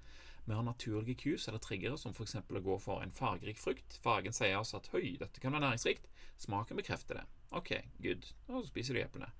Vi 0.45 0.55
har 0.55 0.65
naturlige 0.67 1.21
cues 1.23 1.47
eller 1.49 1.63
triggere 1.63 1.99
som 1.99 2.15
f.eks. 2.17 2.41
å 2.43 2.63
gå 2.67 2.79
for 2.83 3.03
en 3.05 3.15
fargerik 3.15 3.61
frukt. 3.63 3.99
Fargen 4.03 4.35
sier 4.35 4.59
oss 4.59 4.75
at 4.75 4.91
høy, 4.95 5.15
dette 5.21 5.43
kan 5.43 5.55
være 5.55 5.69
næringsrikt. 5.69 6.09
Smaken 6.43 6.81
bekrefter 6.81 7.21
det. 7.21 7.27
Ok, 7.55 7.77
good. 8.03 8.27
Da 8.49 8.63
spiser 8.67 8.99
du 8.99 9.05
eplene. 9.05 9.31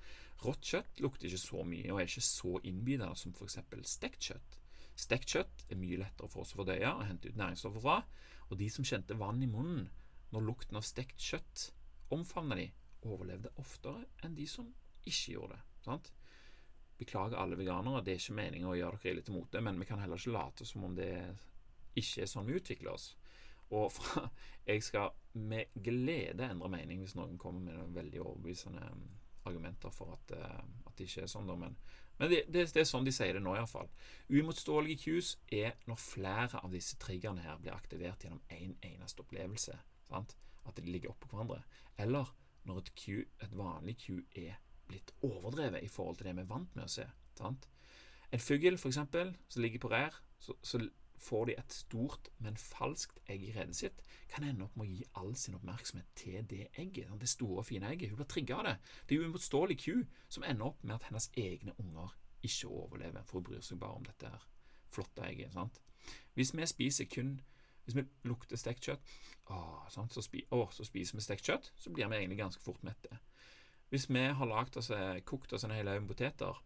Rått 0.43 0.67
kjøtt 0.67 1.03
lukter 1.03 1.27
ikke 1.27 1.43
så 1.43 1.65
mye 1.67 1.91
og 1.91 2.03
er 2.03 2.11
ikke 2.11 2.27
så 2.27 2.59
innbydende 2.63 3.19
som 3.19 3.35
f.eks. 3.35 3.59
stekt 3.91 4.31
kjøtt. 4.31 4.59
Stekt 4.99 5.35
kjøtt 5.35 5.67
er 5.73 5.81
mye 5.81 5.99
lettere 6.03 6.31
for 6.31 6.45
oss 6.45 6.55
å 6.55 6.61
fordøye 6.61 6.93
og 6.93 7.07
hente 7.09 7.33
ut 7.33 7.39
næringsstoffer 7.41 7.83
fra, 7.83 7.99
og 8.51 8.59
de 8.61 8.69
som 8.71 8.87
kjente 8.87 9.17
vann 9.19 9.43
i 9.43 9.49
munnen 9.51 9.89
når 10.33 10.47
lukten 10.47 10.79
av 10.79 10.85
stekt 10.87 11.21
kjøtt 11.21 11.71
omfavna 12.13 12.59
de, 12.59 12.69
overlevde 13.09 13.53
oftere 13.63 14.05
enn 14.23 14.37
de 14.39 14.47
som 14.49 14.69
ikke 15.03 15.35
gjorde 15.37 15.57
det. 15.57 15.63
Sant? 15.85 16.13
Beklager 16.99 17.41
alle 17.41 17.59
veganere, 17.59 18.03
det 18.05 18.15
er 18.15 18.21
ikke 18.23 18.39
meningen 18.39 18.71
å 18.71 18.77
gjøre 18.79 19.01
dere 19.03 19.17
ille 19.17 19.25
til 19.27 19.35
mote, 19.35 19.63
men 19.65 19.81
vi 19.81 19.89
kan 19.89 20.03
heller 20.03 20.21
ikke 20.21 20.37
late 20.37 20.67
som 20.69 20.85
om 20.87 20.95
det 20.97 21.11
ikke 21.99 22.23
er 22.23 22.31
sånn 22.31 22.47
vi 22.47 22.59
utvikler 22.61 22.95
oss. 22.95 23.09
Og 23.73 23.89
fra, 23.97 24.29
jeg 24.69 24.85
skal 24.85 25.11
med 25.33 25.73
glede 25.85 26.51
endre 26.51 26.71
mening 26.73 27.03
hvis 27.03 27.17
noen 27.17 27.39
kommer 27.41 27.73
med 27.73 27.97
veldig 27.97 28.21
overbevisende 28.21 28.85
um, 28.93 29.07
argumenter 29.49 29.93
for 29.95 30.13
at, 30.15 30.35
uh, 30.37 30.61
at 30.87 30.99
det 30.99 31.09
ikke 31.09 31.25
er 31.25 31.33
sånn. 31.33 31.49
Da. 31.49 31.57
Men, 31.59 31.75
men 32.19 32.31
det, 32.31 32.43
det, 32.53 32.67
det, 32.75 32.85
er 32.85 32.89
sånn 32.89 33.09
de 33.09 33.15
sier 33.17 33.39
det 33.39 33.43
nå, 33.43 33.57
iallfall. 33.57 33.89
Uimotståelige 34.31 35.07
cues 35.07 35.35
er 35.51 35.75
når 35.89 36.01
flere 36.05 36.61
av 36.61 36.77
disse 36.77 37.01
triggerne 37.03 37.45
her 37.47 37.59
blir 37.63 37.75
aktivert 37.75 38.25
gjennom 38.25 38.45
én 38.53 38.77
en 38.77 38.93
eneste 38.93 39.25
opplevelse. 39.25 39.79
Sant? 40.11 40.37
At 40.69 40.79
de 40.79 40.87
ligger 40.87 41.15
oppå 41.15 41.33
hverandre. 41.33 41.63
Eller 41.99 42.29
når 42.69 42.83
et, 42.83 42.95
Q, 42.99 43.23
et 43.43 43.57
vanlig 43.57 43.97
Q 44.05 44.23
er 44.39 44.59
blitt 44.89 45.13
overdrevet 45.25 45.83
i 45.83 45.91
forhold 45.91 46.19
til 46.19 46.29
det 46.29 46.37
vi 46.37 46.45
er 46.45 46.51
vant 46.51 46.75
med 46.77 46.87
å 46.87 46.93
se. 46.93 47.07
Sant? 47.39 47.69
En 48.33 48.41
fugl, 48.41 48.79
f.eks., 48.79 48.99
som 49.53 49.63
ligger 49.63 49.83
på 49.83 49.93
rær, 49.93 50.19
så, 50.41 50.57
så, 50.63 50.81
får 51.23 51.45
de 51.47 51.55
et 51.55 51.75
stort, 51.75 52.29
men 52.43 52.57
falskt 52.59 53.21
egg 53.31 53.45
i 53.47 53.53
redet 53.55 53.77
sitt, 53.79 54.01
kan 54.33 54.43
ende 54.43 54.67
opp 54.67 54.75
med 54.75 54.89
å 54.89 54.91
gi 54.91 55.05
all 55.21 55.37
sin 55.39 55.55
oppmerksomhet 55.55 56.09
til 56.19 56.41
det 56.51 56.65
egget. 56.81 57.13
Det 57.21 57.29
store, 57.31 57.63
fine 57.63 57.93
egget. 57.93 58.11
Hun 58.11 58.19
blir 58.19 58.31
trigga 58.33 58.59
av 58.59 58.67
det. 58.67 58.73
Det 59.07 59.17
er 59.17 59.29
uimotståelig 59.29 59.77
Q 59.85 60.03
som 60.27 60.47
ender 60.49 60.73
opp 60.73 60.83
med 60.83 60.97
at 60.97 61.07
hennes 61.07 61.29
egne 61.39 61.77
unger 61.79 62.17
ikke 62.43 62.73
overlever, 62.75 63.23
for 63.23 63.39
hun 63.39 63.47
bryr 63.47 63.63
seg 63.63 63.79
bare 63.79 64.01
om 64.01 64.09
dette 64.09 64.33
her 64.35 64.49
flotte 64.93 65.23
egget. 65.29 65.55
Sant? 65.55 65.79
Hvis 66.35 66.55
vi 66.57 66.67
spiser 66.67 67.11
kun 67.13 67.37
hvis 67.85 67.97
vi 67.99 68.05
lukter 68.29 68.61
stekt 68.61 68.87
kjøtt, 68.87 69.15
å, 69.51 69.59
så, 69.91 70.23
spi, 70.23 70.45
å, 70.55 70.65
så, 70.73 70.87
spiser 70.87 71.19
vi 71.19 71.25
stekt 71.25 71.49
kjøtt, 71.49 71.73
så 71.77 71.91
blir 71.91 72.11
vi 72.11 72.21
egentlig 72.21 72.39
ganske 72.41 72.63
fort 72.63 72.83
mette. 72.87 73.19
Hvis 73.93 74.09
vi 74.09 74.23
har 74.23 74.49
lagt 74.49 74.79
oss, 74.81 74.91
eh, 74.95 75.19
kokt 75.29 75.53
oss 75.53 75.67
en 75.67 75.75
hel 75.75 75.91
haug 75.91 76.07
poteter 76.09 76.63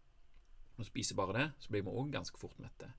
og 0.77 0.85
spiser 0.85 1.17
bare 1.17 1.35
det, 1.35 1.47
så 1.59 1.73
blir 1.73 1.83
vi 1.83 1.95
òg 1.99 2.13
ganske 2.13 2.39
fort 2.39 2.59
mette. 2.61 2.91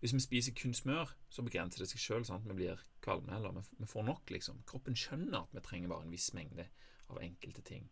Hvis 0.00 0.14
vi 0.14 0.20
spiser 0.22 0.54
kun 0.56 0.74
smør, 0.76 1.10
så 1.32 1.42
begrenser 1.42 1.82
det 1.82 1.90
seg 1.90 2.00
sjøl. 2.02 2.24
Vi 2.46 2.56
blir 2.56 2.80
kvalme, 3.04 3.34
eller 3.34 3.56
vi, 3.56 3.86
får 3.88 4.06
nok, 4.06 4.30
liksom. 4.30 4.62
Kroppen 4.68 4.96
skjønner 4.98 5.42
at 5.42 5.54
vi 5.54 5.62
trenger 5.64 5.90
bare 5.90 6.06
en 6.06 6.14
viss 6.14 6.30
mengde 6.36 6.68
av 7.10 7.20
enkelte 7.22 7.64
ting. 7.66 7.90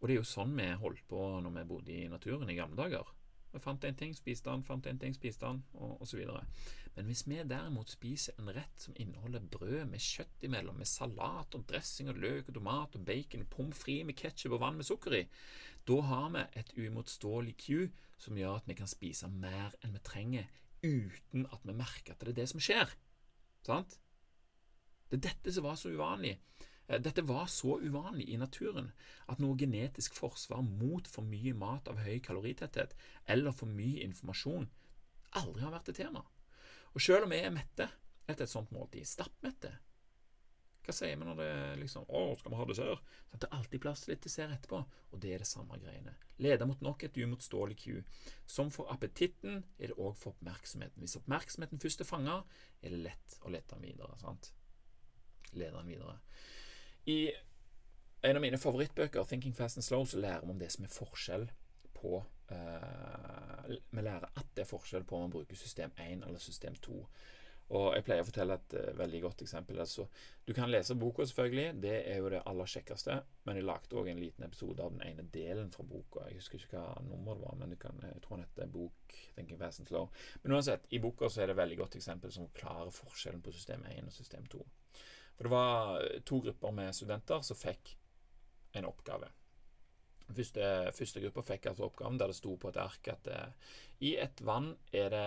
Og 0.00 0.08
det 0.08 0.16
er 0.16 0.20
jo 0.20 0.28
sånn 0.28 0.54
vi 0.56 0.68
holdt 0.80 1.04
på 1.10 1.22
når 1.42 1.54
vi 1.56 1.68
bodde 1.68 1.94
i 1.94 2.08
naturen 2.12 2.50
i 2.52 2.58
gamle 2.58 2.78
dager. 2.78 3.10
Jeg 3.56 3.64
fant 3.64 3.84
en 3.88 3.96
ting, 3.96 4.12
spiste 4.16 4.52
den, 4.52 4.64
fant 4.66 4.86
en 4.86 4.98
ting, 5.00 5.14
spiste 5.16 5.48
den, 5.48 5.62
og 5.80 6.02
osv. 6.04 6.20
Men 6.96 7.08
hvis 7.08 7.22
vi 7.28 7.38
derimot 7.44 7.92
spiser 7.92 8.36
en 8.40 8.50
rett 8.56 8.80
som 8.80 8.96
inneholder 9.00 9.44
brød 9.52 9.86
med 9.88 10.00
kjøtt 10.00 10.44
imellom, 10.48 10.76
med 10.80 10.88
salat 10.88 11.56
og 11.56 11.64
dressing 11.68 12.10
og 12.12 12.20
løk 12.20 12.50
og 12.50 12.58
tomat 12.58 12.96
og 12.96 13.06
bacon, 13.08 13.46
pommes 13.52 13.80
frites 13.80 14.08
med 14.08 14.16
ketsjup 14.20 14.56
og 14.56 14.62
vann 14.62 14.80
med 14.80 14.88
sukker 14.88 15.18
i, 15.18 15.24
da 15.88 15.98
har 16.10 16.30
vi 16.34 16.44
et 16.60 16.72
uimotståelig 16.76 17.56
Q 17.62 17.88
som 18.20 18.38
gjør 18.40 18.60
at 18.60 18.68
vi 18.68 18.76
kan 18.78 18.90
spise 18.90 19.28
mer 19.32 19.76
enn 19.84 19.92
vi 19.96 20.04
trenger, 20.04 20.48
uten 20.84 21.48
at 21.52 21.64
vi 21.64 21.76
merker 21.76 22.14
at 22.14 22.24
det 22.24 22.32
er 22.34 22.40
det 22.40 22.48
som 22.52 22.64
skjer. 22.64 22.92
Sant? 23.66 23.98
Det 25.08 25.20
er 25.20 25.28
dette 25.30 25.52
som 25.54 25.66
var 25.68 25.76
så 25.80 25.92
uvanlig. 25.92 26.36
Eh, 26.88 27.00
dette 27.02 27.24
var 27.26 27.46
så 27.50 27.78
uvanlig 27.82 28.28
i 28.30 28.38
naturen 28.40 28.92
at 29.26 29.42
noe 29.42 29.58
genetisk 29.58 30.14
forsvar 30.18 30.62
mot 30.66 31.08
for 31.10 31.26
mye 31.26 31.54
mat 31.54 31.88
av 31.90 32.02
høy 32.06 32.20
kaloritetthet 32.24 32.94
eller 33.32 33.54
for 33.56 33.70
mye 33.70 34.04
informasjon 34.06 34.68
aldri 35.36 35.64
har 35.64 35.74
vært 35.74 35.90
et 35.92 36.00
tema. 36.04 36.22
Og 36.94 37.02
selv 37.02 37.26
om 37.26 37.34
vi 37.34 37.42
er 37.42 37.52
mette 37.52 37.90
etter 38.26 38.46
et 38.46 38.50
sånt 38.50 38.72
måltid, 38.74 39.06
stappmette, 39.06 39.74
hva 40.86 40.94
sier 40.94 41.18
vi 41.18 41.26
når 41.26 41.38
det 41.40 41.52
liksom 41.80 42.04
Å, 42.06 42.20
skal 42.38 42.52
vi 42.52 42.58
ha 42.60 42.64
dessert? 42.68 43.08
Så 43.26 43.38
det 43.42 43.48
er 43.48 43.56
alltid 43.56 43.82
plass 43.82 44.04
til 44.04 44.12
litt 44.12 44.22
dessert 44.22 44.52
etterpå, 44.54 44.78
og 44.86 45.22
det 45.22 45.32
er 45.34 45.42
det 45.42 45.48
samme 45.50 45.78
greiene. 45.82 46.14
Leder 46.38 46.68
mot 46.70 46.84
nok 46.84 47.02
et 47.02 47.18
uimotståelig 47.18 47.76
ku. 47.80 47.96
Som 48.46 48.70
for 48.74 48.92
appetitten 48.94 49.64
er 49.80 49.90
det 49.90 49.96
òg 49.98 50.14
for 50.14 50.36
oppmerksomheten. 50.36 51.02
Hvis 51.02 51.18
oppmerksomheten 51.18 51.82
først 51.82 52.04
er 52.04 52.08
fanga, 52.08 52.36
er 52.78 52.94
det 52.94 53.02
lett 53.02 53.34
å 53.42 53.50
lete 53.50 53.74
den 53.74 53.88
videre. 53.88 54.14
sant? 54.22 54.52
Lede 55.58 55.74
den 55.74 55.90
videre. 55.90 56.20
I 57.06 57.30
en 58.26 58.36
av 58.36 58.42
mine 58.42 58.58
favorittbøker, 58.58 59.24
'Thinking 59.24 59.54
Fast 59.54 59.78
and 59.78 59.84
Slow', 59.84 60.04
så 60.04 60.18
lærer 60.18 60.40
vi 60.40 60.50
om 60.50 60.58
det 60.58 60.72
som 60.72 60.84
er 60.84 60.90
forskjell 60.90 61.50
på 61.94 62.24
uh, 62.50 63.66
Vi 63.90 64.02
lærer 64.02 64.26
at 64.34 64.48
det 64.54 64.64
er 64.64 64.70
forskjell 64.70 65.04
på 65.04 65.16
om 65.16 65.26
man 65.26 65.30
bruker 65.30 65.56
system 65.56 65.92
1 65.98 66.24
eller 66.26 66.38
system 66.38 66.74
2. 66.74 67.06
Og 67.76 67.94
Jeg 67.94 68.04
pleier 68.06 68.22
å 68.22 68.26
fortelle 68.26 68.56
et 68.58 68.74
uh, 68.74 68.98
veldig 68.98 69.20
godt 69.22 69.42
eksempel. 69.46 69.78
Altså, 69.78 70.08
du 70.46 70.52
kan 70.54 70.70
lese 70.70 70.94
boka, 70.98 71.26
selvfølgelig. 71.26 71.82
Det 71.82 71.94
er 72.10 72.18
jo 72.18 72.30
det 72.34 72.42
aller 72.46 72.72
kjekkeste. 72.74 73.20
Men 73.44 73.56
jeg 73.56 73.66
lagde 73.66 73.98
òg 73.98 74.10
en 74.10 74.22
liten 74.22 74.46
episode 74.46 74.82
av 74.82 74.94
den 74.94 75.02
ene 75.06 75.26
delen 75.34 75.70
fra 75.74 75.86
boka. 75.86 76.26
Jeg 76.26 76.40
husker 76.40 76.62
ikke 76.62 76.82
hva 76.82 77.02
nummer 77.06 77.38
det 77.38 77.46
var, 77.46 77.58
men 77.62 77.76
kan, 77.78 78.02
jeg 78.02 78.22
tror 78.22 78.40
den 78.40 78.48
heter 78.48 78.72
bok 78.78 79.18
'Thinking 79.34 79.58
Fast 79.62 79.80
and 79.80 79.88
Slow'. 79.88 80.10
Men 80.42 80.58
uansett, 80.58 80.90
i 80.90 80.98
boka 80.98 81.28
så 81.28 81.42
er 81.42 81.46
det 81.46 81.58
et 81.58 81.62
veldig 81.62 81.78
godt 81.84 81.96
eksempel 82.02 82.32
som 82.32 82.50
klarer 82.54 82.90
forskjellen 82.90 83.42
på 83.42 83.54
system 83.54 83.86
1 83.94 84.10
og 84.10 84.12
system 84.12 84.46
2. 84.46 84.66
For 85.36 85.46
det 85.46 85.52
var 85.52 86.06
to 86.24 86.40
grupper 86.40 86.72
med 86.72 86.94
studenter 86.96 87.42
som 87.44 87.58
fikk 87.58 87.96
en 88.76 88.88
oppgave. 88.88 89.28
Første, 90.26 90.68
første 90.96 91.22
gruppa 91.22 91.44
fikk 91.46 91.68
altså 91.70 91.86
oppgaven 91.86 92.18
der 92.18 92.32
det 92.32 92.38
sto 92.38 92.56
på 92.58 92.72
et 92.72 92.80
ark 92.82 93.10
at 93.12 93.28
eh, 93.30 93.74
i 94.02 94.16
et 94.18 94.40
vann 94.44 94.72
er 94.90 95.12
det, 95.12 95.26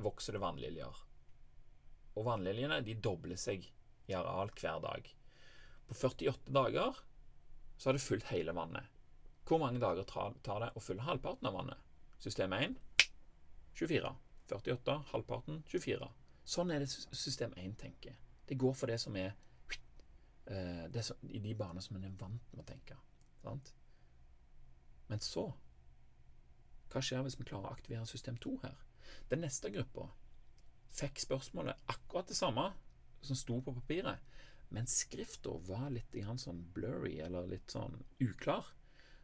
vokser 0.00 0.38
vannliljer. 0.40 1.00
Og 2.16 2.26
vannliljene 2.26 2.80
de 2.84 2.96
dobler 3.00 3.38
seg 3.40 3.64
i 4.10 4.16
areal 4.16 4.52
hver 4.56 4.80
dag. 4.84 5.08
På 5.88 5.96
48 5.96 6.52
dager 6.52 7.00
så 7.76 7.88
har 7.88 7.96
det 7.96 8.04
fulgt 8.04 8.32
hele 8.32 8.54
vannet. 8.56 8.86
Hvor 9.48 9.60
mange 9.62 9.80
dager 9.82 10.06
tar 10.06 10.62
det 10.62 10.72
å 10.76 10.82
fylle 10.84 11.06
halvparten 11.06 11.48
av 11.48 11.56
vannet? 11.56 11.86
System 12.20 12.52
1 12.52 12.76
24. 13.74 14.12
48. 14.50 14.96
Halvparten 15.12 15.62
24. 15.70 16.10
Sånn 16.44 16.72
er 16.74 16.84
det 16.84 16.90
system 16.92 17.54
1 17.56 17.78
tenker. 17.80 18.18
Det 18.50 18.58
går 18.58 18.74
for 18.74 18.90
det 18.90 18.98
som 18.98 19.14
er 19.16 19.30
uh, 20.50 20.86
det 20.90 21.04
som, 21.06 21.18
i 21.30 21.38
de 21.38 21.54
baner 21.54 21.84
som 21.84 21.96
en 21.96 22.06
er 22.08 22.16
vant 22.18 22.54
med 22.54 22.64
å 22.64 22.66
tenke. 22.66 22.96
Sant? 23.44 23.74
Men 25.10 25.22
så 25.22 25.52
Hva 26.90 27.02
skjer 27.02 27.22
hvis 27.22 27.38
vi 27.38 27.46
klarer 27.46 27.70
å 27.70 27.76
aktivere 27.76 28.06
system 28.10 28.38
2 28.42 28.56
her? 28.64 28.78
Den 29.30 29.44
neste 29.44 29.70
gruppa 29.70 30.08
fikk 30.90 31.20
spørsmålet 31.22 31.86
akkurat 31.92 32.26
det 32.26 32.34
samme 32.38 32.64
som 33.22 33.38
sto 33.38 33.60
på 33.62 33.74
papiret, 33.76 34.18
men 34.74 34.90
skrifta 34.90 35.54
var 35.68 35.90
litt 35.94 36.16
sånn 36.42 36.64
blurry, 36.74 37.20
eller 37.22 37.46
litt 37.46 37.70
sånn 37.70 38.00
uklar, 38.22 38.66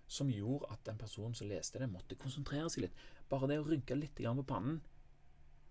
som 0.07 0.31
gjorde 0.31 0.71
at 0.71 0.85
den 0.87 0.99
personen 0.99 1.35
som 1.35 1.51
leste 1.51 1.83
det, 1.83 1.91
måtte 1.91 2.19
konsentrere 2.19 2.71
seg 2.71 2.87
litt. 2.87 3.01
Bare 3.31 3.51
det 3.51 3.59
å 3.59 3.67
rynke 3.67 3.99
litt 3.99 4.15
på 4.15 4.47
pannen, 4.47 4.81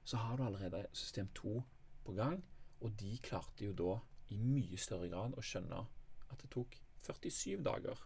så 0.04 0.20
har 0.20 0.38
du 0.38 0.44
allerede 0.44 0.86
system 0.92 1.30
2 1.34 1.64
på 2.04 2.16
gang, 2.18 2.44
og 2.86 2.94
de 3.01 3.15
klarte 3.25 3.65
jo 3.65 3.74
da 3.74 3.96
i 4.34 4.38
mye 4.38 4.77
større 4.82 5.10
grad 5.10 5.34
å 5.38 5.44
skjønne 5.46 5.82
at 6.30 6.42
det 6.42 6.51
tok 6.54 6.77
47 7.06 7.63
dager 7.65 8.00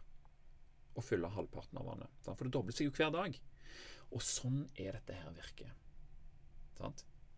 å 0.95 1.03
fylle 1.03 1.31
halvparten 1.31 1.79
av 1.79 1.87
vannet. 1.87 2.19
For 2.23 2.43
det 2.43 2.53
dobler 2.55 2.75
seg 2.75 2.89
jo 2.89 2.95
hver 2.95 3.11
dag. 3.13 3.35
Og 4.15 4.23
sånn 4.25 4.63
er 4.79 4.95
dette 4.97 5.15
her 5.19 5.35
virker. 5.35 5.75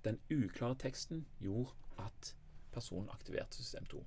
Den 0.06 0.20
uklare 0.30 0.78
teksten 0.82 1.26
gjorde 1.42 1.74
at 2.02 2.34
personen 2.74 3.12
aktiverte 3.14 3.58
system 3.58 3.86
2. 3.92 4.02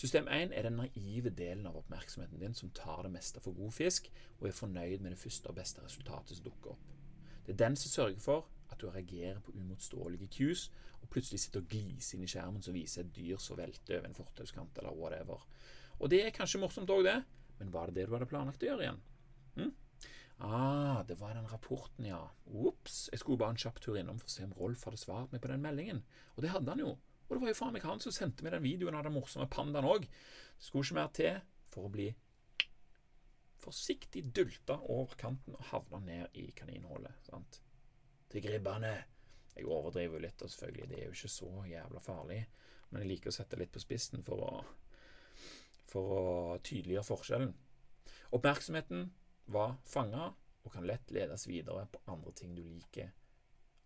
System 0.00 0.28
1 0.32 0.54
er 0.56 0.66
den 0.66 0.80
naive 0.80 1.30
delen 1.36 1.68
av 1.68 1.76
oppmerksomheten 1.78 2.40
din 2.40 2.56
som 2.56 2.72
tar 2.74 3.04
det 3.06 3.12
meste 3.14 3.42
for 3.44 3.56
god 3.56 3.76
fisk, 3.76 4.08
og 4.40 4.48
er 4.48 4.56
fornøyd 4.56 5.04
med 5.04 5.14
det 5.14 5.20
første 5.20 5.52
og 5.52 5.60
beste 5.60 5.84
resultatet 5.84 6.38
som 6.38 6.48
dukker 6.48 6.74
opp. 6.74 6.88
Det 7.46 7.54
er 7.54 7.60
den 7.62 7.76
som 7.78 7.92
sørger 7.92 8.24
for 8.24 8.48
at 8.70 8.80
du 8.80 8.88
reagerer 8.88 9.40
på 9.44 9.54
umotståelige 9.56 10.30
cues, 10.36 10.68
og 11.00 11.10
plutselig 11.12 11.42
sitter 11.42 11.62
og 11.62 11.68
gliser 11.72 12.16
inn 12.16 12.26
i 12.26 12.30
skjermen 12.30 12.64
som 12.64 12.76
viser 12.76 13.04
et 13.04 13.12
dyr 13.16 13.40
som 13.42 13.58
velter 13.58 13.98
over 13.98 14.08
en 14.08 14.16
fortauskant, 14.16 14.80
eller 14.80 14.96
whatever. 14.96 15.44
Og 16.00 16.10
det 16.12 16.22
er 16.24 16.34
kanskje 16.34 16.60
morsomt 16.62 16.90
òg, 16.92 17.04
det, 17.06 17.18
men 17.60 17.72
var 17.74 17.90
det 17.90 18.00
det 18.00 18.08
du 18.08 18.16
hadde 18.16 18.28
planlagt 18.30 18.64
å 18.64 18.70
gjøre 18.70 18.86
igjen? 18.86 19.00
Hm? 19.58 19.72
Ah, 20.40 21.02
det 21.04 21.18
var 21.20 21.34
den 21.36 21.48
rapporten, 21.50 22.06
ja. 22.08 22.22
Ops, 22.46 23.10
jeg 23.12 23.20
skulle 23.20 23.40
bare 23.42 23.52
en 23.56 23.60
kjapp 23.60 23.80
tur 23.84 23.98
innom 24.00 24.20
for 24.20 24.30
å 24.30 24.32
se 24.32 24.46
om 24.46 24.56
Rolf 24.56 24.86
hadde 24.88 25.00
svart 25.00 25.34
meg 25.34 25.42
på 25.44 25.50
den 25.52 25.60
meldingen. 25.64 26.00
Og 26.36 26.44
det 26.44 26.54
hadde 26.54 26.72
han 26.72 26.80
jo. 26.80 26.94
Og 27.28 27.34
det 27.34 27.42
var 27.42 27.52
jo 27.52 27.58
faen 27.58 27.74
meg 27.76 27.84
han 27.84 28.00
som 28.02 28.14
sendte 28.14 28.46
meg 28.46 28.56
den 28.56 28.64
videoen 28.64 28.96
av 28.96 29.04
den 29.06 29.14
morsomme 29.14 29.50
pandaen 29.52 29.86
òg. 29.86 30.08
Det 30.08 30.64
skulle 30.64 30.86
ikke 30.88 30.96
mer 30.96 31.12
til 31.14 31.36
for 31.70 31.86
å 31.86 31.92
bli 31.92 32.08
forsiktig 33.60 34.24
dulta 34.34 34.78
over 34.88 35.18
kanten 35.20 35.58
og 35.58 35.68
havna 35.70 36.00
ned 36.06 36.40
i 36.40 36.48
kaninhullet. 36.56 37.20
sant? 37.28 37.60
Til 38.30 38.44
gribbene. 38.44 38.92
Jeg 39.56 39.66
overdriver 39.66 40.18
jo 40.18 40.24
litt, 40.24 40.42
og 40.42 40.50
selvfølgelig, 40.52 40.88
det 40.90 40.98
er 40.98 41.08
jo 41.08 41.16
ikke 41.16 41.32
så 41.36 41.50
jævla 41.68 42.02
farlig. 42.04 42.40
Men 42.90 43.02
jeg 43.02 43.10
liker 43.12 43.32
å 43.32 43.34
sette 43.34 43.58
litt 43.58 43.72
på 43.74 43.82
spissen 43.82 44.24
for 44.26 44.44
å, 44.46 44.52
for 45.90 46.14
å 46.16 46.24
tydeliggjøre 46.64 47.08
forskjellen. 47.10 47.52
Oppmerksomheten 48.36 49.08
var 49.50 49.76
fanga 49.86 50.30
og 50.60 50.74
kan 50.74 50.86
lett 50.86 51.10
ledes 51.10 51.46
videre 51.48 51.86
på 51.90 52.02
andre 52.12 52.32
ting 52.36 52.54
du 52.54 52.62
liker 52.62 53.10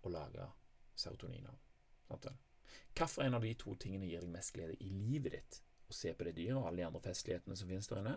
å 0.04 0.12
lage 0.12 0.48
serotonin 1.00 1.46
av. 1.48 1.60
Hvilken 2.94 3.34
av 3.34 3.42
de 3.42 3.54
to 3.58 3.74
tingene 3.80 4.08
gir 4.08 4.24
deg 4.24 4.32
mest 4.32 4.54
glede 4.54 4.76
i 4.84 4.90
livet 4.92 5.36
ditt? 5.36 5.60
Å 5.88 5.94
se 5.94 6.12
på 6.16 6.24
det 6.26 6.34
dyret 6.36 6.58
og 6.58 6.68
alle 6.68 6.82
de 6.82 6.86
andre 6.88 7.02
festlighetene 7.04 7.56
som 7.58 7.68
finnes 7.68 7.88
der 7.90 8.00
inne, 8.00 8.14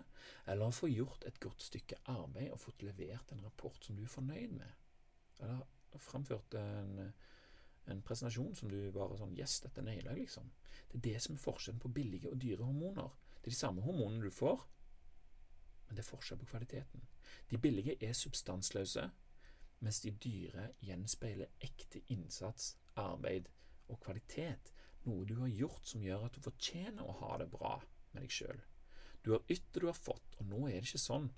eller 0.47 0.69
å 0.69 0.75
få 0.75 0.89
gjort 0.91 1.25
et 1.27 1.39
godt 1.43 1.65
stykke 1.65 1.99
arbeid 2.13 2.51
og 2.53 2.61
fått 2.63 2.85
levert 2.85 3.33
en 3.33 3.43
rapport 3.43 3.79
som 3.83 3.97
du 3.97 4.05
er 4.05 4.13
fornøyd 4.13 4.53
med? 4.55 4.85
Eller 5.43 5.65
framførte 5.95 6.61
en, 6.61 7.11
en 7.91 8.01
presentasjon 8.05 8.55
som 8.55 8.71
du 8.71 8.79
bare 8.95 9.17
sånn 9.19 9.35
Yes, 9.37 9.59
dette 9.63 9.83
nailer 9.85 10.13
jeg, 10.13 10.27
liksom. 10.27 10.49
Det 10.87 10.99
er 10.99 11.05
det 11.09 11.21
som 11.23 11.35
er 11.35 11.43
forskjellen 11.43 11.83
på 11.83 11.93
billige 11.95 12.31
og 12.31 12.39
dyre 12.41 12.67
hormoner. 12.67 13.13
Det 13.37 13.49
er 13.49 13.55
de 13.55 13.59
samme 13.59 13.85
hormonene 13.85 14.27
du 14.27 14.33
får, 14.33 14.65
men 15.87 15.95
det 15.95 16.03
er 16.03 16.09
forskjell 16.09 16.39
på 16.41 16.49
kvaliteten. 16.51 17.03
De 17.49 17.59
billige 17.61 17.95
er 18.03 18.15
substansløse, 18.17 19.09
mens 19.79 19.99
de 20.03 20.11
dyre 20.23 20.71
gjenspeiler 20.83 21.51
ekte 21.63 22.01
innsats, 22.13 22.75
arbeid 22.97 23.47
og 23.87 23.99
kvalitet. 24.03 24.73
Noe 25.07 25.25
du 25.27 25.37
har 25.39 25.51
gjort 25.51 25.87
som 25.87 26.03
gjør 26.03 26.27
at 26.27 26.35
du 26.35 26.43
fortjener 26.43 27.05
å 27.07 27.19
ha 27.21 27.37
det 27.39 27.47
bra 27.53 27.77
med 28.11 28.25
deg 28.25 28.33
sjøl. 28.33 28.63
Du 29.23 29.33
har 29.35 29.45
ytt 29.51 29.69
det 29.73 29.83
du 29.83 29.87
har 29.87 29.97
fått, 29.97 30.35
og 30.39 30.49
nå 30.49 30.65
er 30.67 30.79
det 30.79 30.89
ikke 30.89 31.03
sånn 31.03 31.29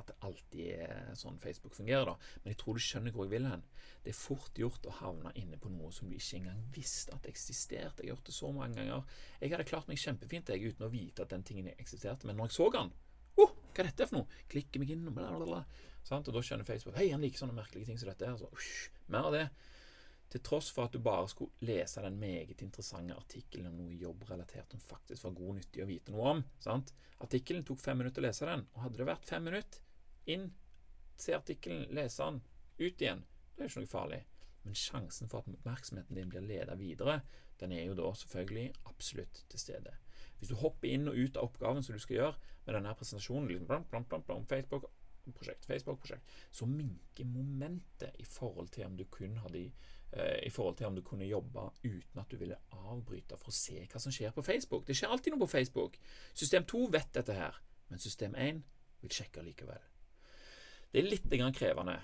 at 0.00 0.08
det 0.08 0.16
alltid 0.24 0.68
er 0.80 1.10
sånn 1.18 1.38
Facebook 1.42 1.74
fungerer, 1.76 2.08
da. 2.08 2.14
Men 2.42 2.54
jeg 2.54 2.60
tror 2.62 2.78
du 2.78 2.84
skjønner 2.84 3.14
hvor 3.14 3.26
jeg 3.26 3.34
vil 3.34 3.48
hen. 3.50 3.64
Det 4.04 4.12
er 4.14 4.16
fort 4.16 4.60
gjort 4.62 4.88
å 4.88 4.94
havne 5.00 5.32
inne 5.36 5.58
på 5.60 5.72
noe 5.72 5.90
som 5.92 6.08
du 6.08 6.16
ikke 6.16 6.40
engang 6.40 6.62
visste 6.74 7.14
at 7.16 7.28
eksisterte. 7.28 8.04
Jeg 8.04 8.08
har 8.08 8.14
gjort 8.14 8.30
det 8.30 8.36
så 8.36 8.52
mange 8.56 8.78
ganger. 8.80 9.20
Jeg 9.42 9.52
hadde 9.52 9.68
klart 9.68 9.90
meg 9.90 10.00
kjempefint 10.00 10.52
jeg, 10.52 10.72
uten 10.72 10.86
å 10.86 10.92
vite 10.92 11.26
at 11.26 11.34
den 11.34 11.44
tingen 11.46 11.70
eksisterte, 11.76 12.28
men 12.28 12.38
når 12.40 12.50
jeg 12.50 12.58
så 12.58 12.70
den 12.76 12.92
oh, 13.40 13.52
Hva 13.70 13.82
er 13.84 13.90
dette 13.90 14.08
for 14.08 14.20
noe? 14.20 14.40
Klikker 14.50 14.82
meg 14.82 14.94
inn, 14.94 15.06
og 15.08 15.16
bla, 15.16 15.30
bla, 15.36 15.48
bla. 15.48 15.60
Sant? 16.06 16.28
Og 16.28 16.36
da 16.36 16.42
skjønner 16.44 16.68
Facebook 16.68 16.96
Hei, 16.98 17.10
han 17.12 17.22
liker 17.22 17.42
sånne 17.42 17.56
merkelige 17.56 17.90
ting 17.90 18.00
som 18.00 18.10
dette. 18.10 18.26
her, 18.30 18.70
mer 19.12 19.28
av 19.28 19.36
det. 19.36 19.44
Til 20.30 20.42
tross 20.46 20.68
for 20.70 20.86
at 20.86 20.94
du 20.94 21.00
bare 21.02 21.26
skulle 21.28 21.66
lese 21.66 22.02
den 22.04 22.18
meget 22.20 22.62
interessante 22.62 23.16
artikkelen 23.18 23.72
om 23.72 23.80
noe 23.80 23.96
jobbrelatert 23.98 24.70
som 24.70 24.82
faktisk 24.82 25.26
var 25.26 25.34
god 25.40 25.56
nyttig 25.58 25.82
å 25.82 25.88
vite 25.88 26.14
noe 26.14 26.34
om. 26.36 26.42
Sant? 26.62 26.92
Artikkelen 27.24 27.64
tok 27.66 27.82
fem 27.82 27.98
minutter 27.98 28.22
å 28.22 28.28
lese 28.28 28.46
den, 28.46 28.62
og 28.74 28.84
hadde 28.84 29.00
det 29.00 29.08
vært 29.10 29.26
fem 29.26 29.48
minutter 29.48 29.82
inn, 30.30 30.50
se 31.18 31.34
artikkelen, 31.34 31.88
lese 31.96 32.22
den, 32.22 32.38
ut 32.78 33.02
igjen, 33.02 33.24
det 33.56 33.66
er 33.66 33.72
ikke 33.72 33.82
noe 33.82 33.90
farlig. 33.90 34.20
Men 34.62 34.76
sjansen 34.76 35.30
for 35.32 35.42
at 35.42 35.50
oppmerksomheten 35.50 36.16
din 36.16 36.30
blir 36.30 36.44
ledet 36.44 36.78
videre, 36.78 37.20
den 37.60 37.74
er 37.74 37.88
jo 37.88 37.96
da 37.98 38.12
selvfølgelig 38.16 38.70
absolutt 38.88 39.42
til 39.50 39.60
stede. 39.60 39.96
Hvis 40.38 40.52
du 40.52 40.56
hopper 40.62 40.88
inn 40.88 41.10
og 41.10 41.18
ut 41.18 41.36
av 41.36 41.50
oppgaven 41.50 41.84
som 41.84 41.96
du 41.96 42.00
skal 42.00 42.16
gjøre 42.16 42.56
med 42.64 42.76
denne 42.76 42.94
presentasjonen, 42.96 43.50
liksom, 43.50 43.66
blam, 43.68 43.84
blam, 43.90 44.06
blam, 44.08 44.24
blam, 44.28 44.46
Facebook 44.48 44.86
prosjekt, 45.36 45.66
Facebook-prosjekt, 45.68 46.34
så 46.50 46.66
minker 46.66 47.28
momentet 47.28 48.16
i 48.18 48.26
forhold 48.28 48.70
til 48.74 48.86
om 48.88 48.96
du 48.98 49.04
kun 49.12 49.36
hadde 49.44 49.64
eh, 49.66 50.38
i 50.46 50.50
forhold 50.50 50.78
til 50.78 50.88
om 50.88 50.96
du 50.96 51.02
kunne 51.06 51.28
jobbe 51.28 51.66
uten 51.84 52.22
at 52.22 52.30
du 52.30 52.38
ville 52.40 52.58
avbryte 52.70 53.38
for 53.40 53.52
å 53.52 53.56
se 53.56 53.84
hva 53.84 54.02
som 54.02 54.14
skjer 54.14 54.34
på 54.36 54.44
Facebook. 54.46 54.86
Det 54.86 54.96
skjer 54.98 55.12
alltid 55.12 55.34
noe 55.34 55.44
på 55.44 55.52
Facebook. 55.54 55.98
System 56.32 56.66
2 56.68 56.86
vet 56.96 57.12
dette 57.18 57.36
her, 57.36 57.60
men 57.88 58.02
system 58.02 58.34
1 58.34 58.64
vil 59.02 59.14
sjekke 59.14 59.44
likevel. 59.44 59.84
Det 60.90 60.98
er 60.98 61.06
litt 61.06 61.28
krevende, 61.54 62.00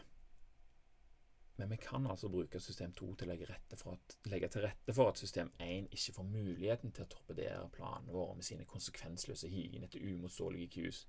men 1.57 1.71
vi 1.71 1.77
kan 1.77 2.07
altså 2.07 2.29
bruke 2.29 2.61
system 2.61 2.93
2 2.93 3.15
til 3.15 3.27
å 3.27 3.33
legge, 3.33 3.47
at, 3.49 4.17
legge, 4.29 4.49
til 4.53 4.65
rette 4.67 4.93
for 4.93 5.09
at 5.09 5.21
system 5.21 5.51
1 5.63 5.89
ikke 5.97 6.13
får 6.19 6.29
muligheten 6.29 6.93
til 6.93 7.07
å 7.07 7.09
torpedere 7.15 7.71
planene 7.73 8.13
våre 8.13 8.37
med 8.37 8.45
sine 8.45 8.67
konsekvensløse 8.69 9.49
higen 9.49 9.87
etter 9.87 10.05
umotståelige 10.05 10.69
cues. 10.75 11.07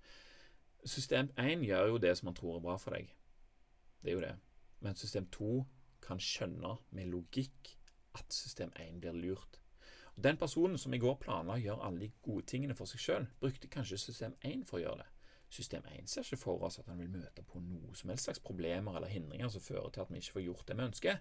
System 0.88 1.30
1 1.38 1.66
gjør 1.68 1.88
jo 1.92 1.98
det 1.98 2.14
som 2.18 2.30
man 2.30 2.36
tror 2.36 2.58
er 2.58 2.64
bra 2.64 2.78
for 2.80 2.96
deg. 2.96 3.10
Det 4.04 4.12
er 4.12 4.16
jo 4.16 4.24
det. 4.24 4.36
Men 4.80 4.96
system 4.96 5.26
2 5.34 5.66
kan 6.02 6.20
skjønne 6.22 6.78
med 6.96 7.10
logikk 7.12 7.74
at 8.16 8.34
system 8.34 8.72
1 8.80 9.02
blir 9.02 9.18
lurt. 9.18 9.60
Og 10.16 10.24
Den 10.24 10.38
personen 10.38 10.78
som 10.78 10.94
i 10.94 10.98
går 10.98 11.20
planla 11.22 11.58
å 11.58 11.62
gjøre 11.62 11.84
alle 11.86 12.00
de 12.00 12.12
gode 12.22 12.46
tingene 12.50 12.76
for 12.76 12.90
seg 12.90 13.02
sjøl, 13.04 13.28
brukte 13.40 13.70
kanskje 13.70 14.00
system 14.02 14.36
1 14.42 14.64
for 14.66 14.80
å 14.80 14.86
gjøre 14.86 15.04
det. 15.04 15.10
System 15.50 15.84
1 15.92 16.10
ser 16.10 16.26
ikke 16.26 16.42
for 16.42 16.64
oss 16.66 16.80
at 16.80 16.88
han 16.92 17.00
vil 17.00 17.12
møte 17.12 17.44
på 17.44 17.60
noe 17.64 17.96
som 17.96 18.10
helst 18.10 18.28
slags 18.28 18.42
problemer 18.44 18.98
eller 18.98 19.12
hindringer 19.12 19.50
som 19.50 19.64
fører 19.64 19.92
til 19.94 20.04
at 20.04 20.12
vi 20.12 20.22
ikke 20.22 20.38
får 20.40 20.46
gjort 20.48 20.68
det 20.68 20.78
vi 20.78 20.88
ønsker. 20.88 21.20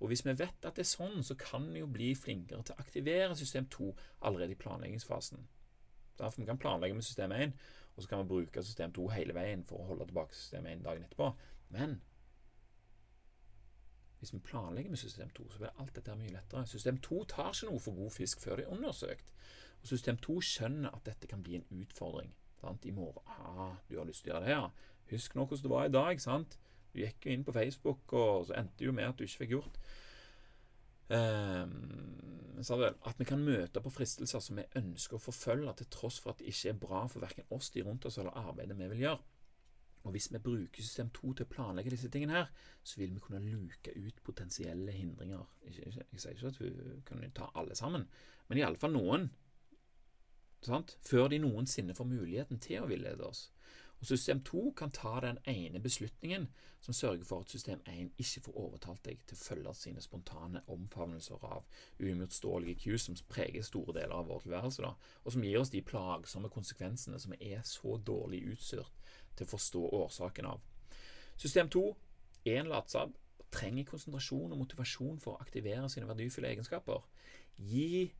Og 0.00 0.08
Hvis 0.08 0.24
vi 0.26 0.38
vet 0.38 0.64
at 0.64 0.76
det 0.76 0.84
er 0.84 0.90
sånn, 0.90 1.22
så 1.24 1.34
kan 1.34 1.66
vi 1.72 1.80
jo 1.80 1.88
bli 1.90 2.14
flinkere 2.14 2.62
til 2.62 2.76
å 2.76 2.84
aktivere 2.84 3.36
system 3.36 3.66
2 3.72 3.90
allerede 4.28 4.52
i 4.52 4.60
planleggingsfasen. 4.60 5.48
Derfor 6.18 6.40
vi 6.40 6.46
kan 6.46 6.58
planlegge 6.58 6.94
med 6.94 7.04
system 7.04 7.32
1, 7.32 7.52
og 7.96 8.02
så 8.02 8.08
kan 8.08 8.18
vi 8.18 8.28
bruke 8.28 8.62
system 8.62 8.92
2 8.92 9.08
hele 9.14 9.34
veien 9.34 9.64
for 9.64 9.80
å 9.80 9.88
holde 9.90 10.06
tilbake 10.08 10.36
system 10.36 10.66
1 10.68 10.84
dagen 10.84 11.04
etterpå. 11.06 11.30
Men 11.72 12.00
hvis 14.18 14.34
vi 14.34 14.38
planlegger 14.38 14.90
med 14.90 15.00
system 15.00 15.30
2, 15.30 15.50
så 15.50 15.58
blir 15.58 15.80
alt 15.80 15.94
dette 15.96 16.16
mye 16.16 16.32
lettere. 16.32 16.66
System 16.66 16.98
2 16.98 17.22
tar 17.32 17.52
ikke 17.52 17.70
noe 17.70 17.80
for 17.80 17.96
god 17.96 18.12
fisk 18.12 18.40
før 18.40 18.60
det 18.60 18.66
er 18.66 18.74
undersøkt. 18.76 19.32
Og 19.80 19.88
System 19.88 20.16
2 20.16 20.40
skjønner 20.40 20.92
at 20.96 21.06
dette 21.06 21.28
kan 21.30 21.42
bli 21.42 21.56
en 21.56 21.66
utfordring. 21.80 22.34
Sant? 22.60 22.84
I 22.84 22.94
morgen 22.96 23.22
ah, 23.26 23.76
Du 23.88 23.98
har 23.98 24.08
lyst 24.08 24.24
til 24.24 24.32
å 24.32 24.36
gjøre 24.36 24.46
det, 24.46 24.54
ja. 24.56 24.92
Husk 25.12 25.36
nå 25.36 25.44
hvordan 25.44 25.62
det 25.62 25.70
var 25.70 25.86
i 25.86 25.94
dag. 25.94 26.20
sant? 26.20 26.58
Du 26.92 27.00
gikk 27.00 27.26
jo 27.26 27.32
inn 27.32 27.44
på 27.44 27.52
Facebook, 27.52 28.12
og 28.12 28.46
så 28.48 28.56
endte 28.56 28.80
det 28.80 28.88
jo 28.88 28.96
med 28.96 29.08
at 29.08 29.18
du 29.18 29.24
ikke 29.24 29.44
fikk 29.44 29.56
gjort 29.56 29.76
um, 29.76 30.05
At 31.10 31.68
vi 33.20 33.28
kan 33.28 33.44
møte 33.44 33.82
på 33.82 33.92
fristelser 33.94 34.40
som 34.42 34.58
vi 34.58 34.64
ønsker 34.80 35.18
å 35.18 35.22
forfølge, 35.22 35.76
til 35.78 35.90
tross 35.92 36.18
for 36.22 36.32
at 36.32 36.42
det 36.42 36.50
ikke 36.50 36.72
er 36.72 36.82
bra 36.82 37.00
for 37.12 37.22
verken 37.22 37.50
oss, 37.54 37.70
de 37.70 37.84
rundt 37.86 38.06
oss, 38.08 38.18
eller 38.18 38.36
arbeidet 38.36 38.78
vi 38.78 38.90
vil 38.94 39.04
gjøre. 39.06 39.22
Og 40.06 40.12
Hvis 40.14 40.32
vi 40.32 40.38
bruker 40.38 40.82
system 40.82 41.08
2 41.10 41.32
til 41.34 41.46
å 41.46 41.50
planlegge 41.50 41.90
disse 41.90 42.08
tingene, 42.14 42.32
her, 42.32 42.50
så 42.82 43.00
vil 43.00 43.14
vi 43.14 43.20
kunne 43.20 43.40
luke 43.42 43.90
ut 43.90 44.20
potensielle 44.22 44.92
hindringer. 44.94 45.42
Jeg, 45.66 46.04
jeg 46.12 46.20
sier 46.22 46.36
ikke 46.36 46.52
at 46.52 46.60
vi 46.60 46.70
kan 47.08 47.24
ta 47.34 47.48
alle 47.58 47.74
sammen, 47.74 48.06
men 48.46 48.60
iallfall 48.60 48.94
noen 48.94 49.26
sant? 50.62 50.96
før 51.02 51.28
de 51.28 51.40
noensinne 51.42 51.94
får 51.94 52.06
muligheten 52.06 52.62
til 52.62 52.84
å 52.84 52.90
villede 52.90 53.26
oss. 53.26 53.48
Og 54.00 54.06
System 54.06 54.42
2 54.44 54.70
kan 54.76 54.90
ta 54.90 55.20
den 55.20 55.38
ene 55.48 55.80
beslutningen 55.80 56.48
som 56.80 56.94
sørger 56.94 57.24
for 57.24 57.40
at 57.40 57.50
system 57.50 57.80
1 57.86 58.10
ikke 58.18 58.40
får 58.44 58.58
overtalt 58.60 59.04
deg 59.04 59.22
til 59.26 59.36
å 59.36 59.40
følge 59.40 59.72
sine 59.74 60.02
spontane 60.04 60.60
omfavnelser 60.70 61.42
av 61.42 61.64
uimotståelige 62.00 62.82
cues 62.84 63.06
som 63.08 63.16
preger 63.28 63.64
store 63.64 63.96
deler 63.96 64.14
av 64.14 64.28
vår 64.28 64.44
tilværelse, 64.44 64.84
da, 64.84 64.92
og 65.24 65.32
som 65.32 65.44
gir 65.44 65.58
oss 65.60 65.72
de 65.72 65.82
plagsomme 65.82 66.52
konsekvensene 66.52 67.18
som 67.18 67.32
vi 67.34 67.52
er 67.54 67.64
så 67.66 67.96
dårlig 67.96 68.44
utstyrt 68.52 68.92
til 69.36 69.48
å 69.48 69.52
forstå 69.54 69.82
årsaken 70.02 70.50
av. 70.52 70.60
System 71.36 71.72
2 71.72 71.84
er 72.46 72.60
en 72.60 72.70
latsabb, 72.70 73.16
trenger 73.50 73.88
konsentrasjon 73.88 74.52
og 74.52 74.60
motivasjon 74.60 75.18
for 75.22 75.34
å 75.34 75.42
aktivere 75.42 75.88
sine 75.90 76.08
verdifulle 76.08 76.52
egenskaper. 76.52 77.02
Gi 77.56 78.12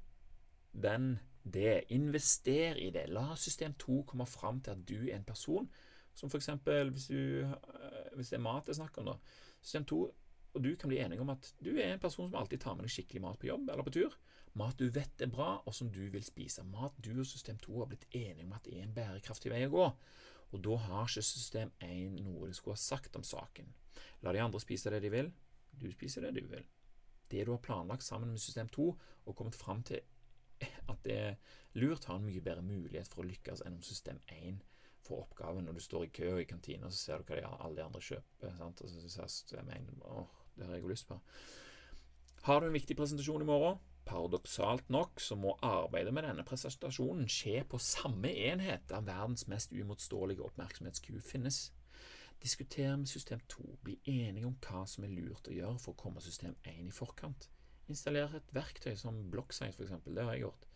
den 0.72 1.18
det. 1.52 1.84
Invester 1.94 2.78
i 2.80 2.90
det. 2.94 3.06
La 3.12 3.34
system 3.36 3.74
2 3.78 4.02
komme 4.10 4.26
fram 4.26 4.60
til 4.60 4.74
at 4.74 4.84
du 4.88 4.98
er 5.06 5.16
en 5.16 5.26
person 5.26 5.68
som 6.16 6.30
f.eks. 6.32 6.48
Hvis, 6.64 7.10
eh, 7.10 7.56
hvis 8.16 8.32
det 8.32 8.38
er 8.38 8.46
mat 8.46 8.68
jeg 8.68 8.78
snakker 8.78 9.02
om, 9.02 9.12
da. 9.12 9.42
System 9.60 9.84
2 9.84 10.00
og 10.56 10.62
du 10.64 10.70
kan 10.80 10.88
bli 10.88 11.02
enige 11.04 11.20
om 11.20 11.30
at 11.30 11.50
du 11.60 11.74
er 11.76 11.92
en 11.92 12.00
person 12.00 12.30
som 12.30 12.38
alltid 12.40 12.62
tar 12.62 12.76
med 12.76 12.86
deg 12.86 12.92
skikkelig 12.94 13.20
mat 13.20 13.38
på 13.40 13.50
jobb 13.50 13.68
eller 13.68 13.84
på 13.84 13.92
tur. 13.92 14.14
Mat 14.56 14.78
du 14.80 14.86
vet 14.88 15.20
er 15.20 15.28
bra, 15.28 15.58
og 15.68 15.74
som 15.76 15.90
du 15.92 16.06
vil 16.08 16.24
spise. 16.24 16.64
Mat 16.64 16.96
du 17.04 17.10
og 17.12 17.26
system 17.28 17.58
2 17.60 17.82
har 17.82 17.90
blitt 17.90 18.06
enige 18.08 18.46
om 18.46 18.54
at 18.56 18.64
det 18.64 18.78
er 18.78 18.86
en 18.86 18.94
bærekraftig 18.96 19.52
vei 19.52 19.66
å 19.66 19.74
gå. 19.74 19.90
Og 20.56 20.62
da 20.64 20.78
har 20.86 21.10
ikke 21.10 21.26
system 21.28 21.74
1 21.84 22.22
noe 22.22 22.48
de 22.48 22.56
skulle 22.56 22.78
ha 22.78 22.80
sagt 22.80 23.18
om 23.20 23.26
saken. 23.26 23.68
La 24.24 24.32
de 24.32 24.40
andre 24.40 24.62
spise 24.62 24.92
det 24.94 25.02
de 25.04 25.12
vil. 25.12 25.28
Du 25.76 25.90
spiser 25.92 26.24
det 26.24 26.32
du 26.38 26.48
vil. 26.48 26.64
Det 27.28 27.44
du 27.44 27.52
har 27.52 27.60
planlagt 27.60 28.06
sammen 28.06 28.32
med 28.32 28.40
system 28.40 28.70
2 28.72 28.88
og 29.26 29.36
kommet 29.36 29.58
fram 29.58 29.82
til 29.84 30.00
at 30.92 31.02
det 31.04 31.18
er 31.18 31.36
lurt, 31.78 32.06
har 32.08 32.20
en 32.20 32.26
mye 32.26 32.42
bedre 32.44 32.64
mulighet 32.64 33.10
for 33.10 33.24
å 33.24 33.28
lykkes 33.28 33.64
enn 33.66 33.78
om 33.78 33.84
system 33.86 34.20
1 34.32 34.62
får 35.06 35.22
oppgaven. 35.26 35.66
Når 35.66 35.78
du 35.78 35.84
står 35.84 36.06
i 36.06 36.14
kø 36.18 36.32
i 36.40 36.48
kantina, 36.48 36.90
så 36.90 36.98
ser 36.98 37.22
du 37.22 37.30
hva 37.30 37.38
de, 37.38 37.46
alle 37.46 37.78
de 37.78 37.84
andre 37.84 38.02
kjøper. 38.02 38.54
Sant? 38.58 38.82
Og 38.82 38.90
så 38.90 39.12
ser 39.12 39.30
system 39.32 39.70
1 39.74 39.92
åh, 40.02 40.40
det 40.56 40.66
har 40.66 40.76
jeg 40.76 40.86
jo 40.86 40.92
lyst 40.94 41.08
på. 41.10 41.20
Har 42.46 42.60
du 42.60 42.68
en 42.68 42.76
viktig 42.76 42.96
presentasjon 42.98 43.42
i 43.42 43.48
morgen? 43.48 43.78
Paradoksalt 44.06 44.90
nok 44.94 45.18
så 45.18 45.34
må 45.34 45.56
arbeidet 45.66 46.12
med 46.14 46.28
denne 46.28 46.44
presentasjonen 46.46 47.26
skje 47.30 47.64
på 47.66 47.80
samme 47.82 48.30
enhet 48.30 48.84
der 48.90 49.02
verdens 49.02 49.48
mest 49.50 49.74
uimotståelige 49.74 50.44
oppmerksomhetsku 50.46 51.16
finnes. 51.26 51.72
Diskuter 52.42 52.94
med 52.94 53.10
system 53.10 53.40
2, 53.50 53.64
bli 53.82 53.96
enige 54.06 54.46
om 54.46 54.54
hva 54.62 54.84
som 54.86 55.06
er 55.06 55.14
lurt 55.16 55.48
å 55.50 55.56
gjøre 55.56 55.80
for 55.82 55.96
å 55.96 55.98
komme 56.04 56.22
system 56.22 56.54
1 56.62 56.86
i 56.86 56.94
forkant. 56.94 57.48
Installer 57.90 58.30
et 58.38 58.54
verktøy 58.54 58.94
som 58.98 59.18
Blocksite, 59.30 59.74
f.eks. 59.74 60.06
Det 60.06 60.22
har 60.22 60.36
jeg 60.36 60.46
gjort. 60.46 60.66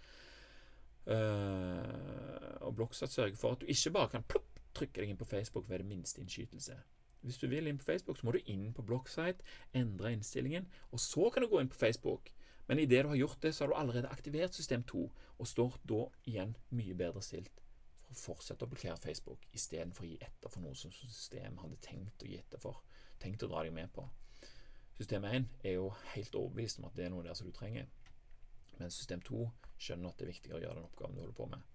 Uh, 1.06 2.60
og 2.60 2.74
Blocksite 2.76 3.12
sørger 3.12 3.36
for 3.36 3.56
at 3.56 3.62
du 3.62 3.66
ikke 3.66 3.92
bare 3.96 4.08
kan 4.12 4.26
plopp, 4.28 4.60
trykke 4.76 5.00
deg 5.00 5.12
inn 5.12 5.20
på 5.20 5.28
Facebook 5.28 5.68
ved 5.70 5.82
det 5.82 5.88
minste 5.90 6.20
innskytelse. 6.22 6.76
Hvis 7.20 7.38
du 7.38 7.46
vil 7.48 7.66
inn 7.66 7.78
på 7.78 7.84
Facebook, 7.84 8.18
så 8.18 8.26
må 8.26 8.32
du 8.32 8.40
inn 8.46 8.70
på 8.76 8.84
Blocksite, 8.86 9.44
endre 9.76 10.12
innstillingen, 10.12 10.68
og 10.90 11.00
så 11.00 11.30
kan 11.30 11.42
du 11.42 11.48
gå 11.48 11.60
inn 11.60 11.72
på 11.72 11.80
Facebook. 11.80 12.30
Men 12.68 12.78
idet 12.78 13.02
du 13.04 13.08
har 13.08 13.16
gjort 13.16 13.42
det, 13.42 13.54
så 13.54 13.64
har 13.64 13.72
du 13.72 13.76
allerede 13.76 14.08
aktivert 14.08 14.54
system 14.54 14.82
2, 14.82 15.10
og 15.38 15.46
står 15.46 15.76
da 15.88 16.04
igjen 16.24 16.54
mye 16.70 16.94
bedre 16.94 17.22
stilt 17.22 17.60
for 18.10 18.14
å 18.14 18.20
fortsette 18.20 18.66
å 18.66 18.70
blokkere 18.70 18.98
Facebook, 18.98 19.44
istedenfor 19.54 20.06
å 20.06 20.08
gi 20.10 20.16
etter 20.22 20.50
for 20.50 20.62
noe 20.64 20.74
som 20.78 20.92
systemet 20.94 21.60
hadde 21.62 21.78
tenkt 21.84 22.24
å 22.24 22.30
gi 22.30 22.38
etter 22.38 22.62
for, 22.62 22.80
tenkt 23.22 23.44
å 23.44 23.50
dra 23.50 23.64
deg 23.66 23.74
med 23.74 23.90
på. 23.94 24.06
System 24.98 25.24
1 25.24 25.46
er 25.64 25.76
jo 25.76 25.90
helt 26.14 26.34
overbevist 26.36 26.80
om 26.80 26.88
at 26.88 26.96
det 26.96 27.06
er 27.06 27.12
noe 27.14 27.24
der 27.24 27.36
som 27.38 27.46
du 27.48 27.54
trenger. 27.56 27.86
Men 28.78 28.90
system 28.90 29.22
2 29.24 29.46
skjønner 29.80 30.10
at 30.10 30.20
det 30.20 30.26
er 30.26 30.32
viktigere 30.34 30.58
å 30.58 30.62
gjøre 30.64 30.78
den 30.78 30.88
oppgaven 30.88 31.16
du 31.16 31.22
holder 31.24 31.36
på 31.40 31.50
med. 31.50 31.68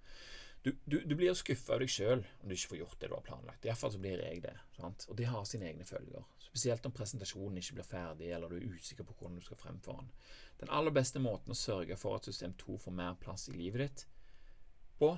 Du, 0.65 0.71
du, 0.89 0.95
du 1.05 1.13
blir 1.13 1.35
skuffa 1.37 1.75
av 1.75 1.83
deg 1.83 1.91
sjøl 1.93 2.23
om 2.25 2.49
du 2.49 2.55
ikke 2.55 2.71
får 2.71 2.79
gjort 2.79 3.01
det 3.01 3.09
du 3.11 3.13
har 3.13 3.25
planlagt. 3.25 3.65
Iallfall 3.67 3.91
så 3.93 3.99
blir 4.01 4.23
jeg 4.23 4.39
det. 4.41 4.55
Sant? 4.73 5.05
Og 5.11 5.19
det 5.19 5.27
har 5.29 5.43
sine 5.45 5.67
egne 5.69 5.85
følger. 5.85 6.25
Spesielt 6.41 6.87
om 6.89 6.95
presentasjonen 6.95 7.59
ikke 7.61 7.77
blir 7.77 7.85
ferdig, 7.85 8.31
eller 8.33 8.49
du 8.49 8.57
er 8.57 8.73
usikker 8.73 9.05
på 9.05 9.13
hvordan 9.19 9.37
du 9.37 9.45
skal 9.45 9.59
fremføre 9.61 10.01
den. 10.01 10.09
Den 10.63 10.73
aller 10.73 10.95
beste 10.95 11.21
måten 11.21 11.53
å 11.53 11.59
sørge 11.59 11.99
for 12.01 12.17
at 12.17 12.25
system 12.25 12.55
2 12.57 12.79
får 12.87 12.97
mer 12.97 13.13
plass 13.21 13.45
i 13.51 13.53
livet 13.53 13.83
ditt 13.83 14.05
på, 14.97 15.11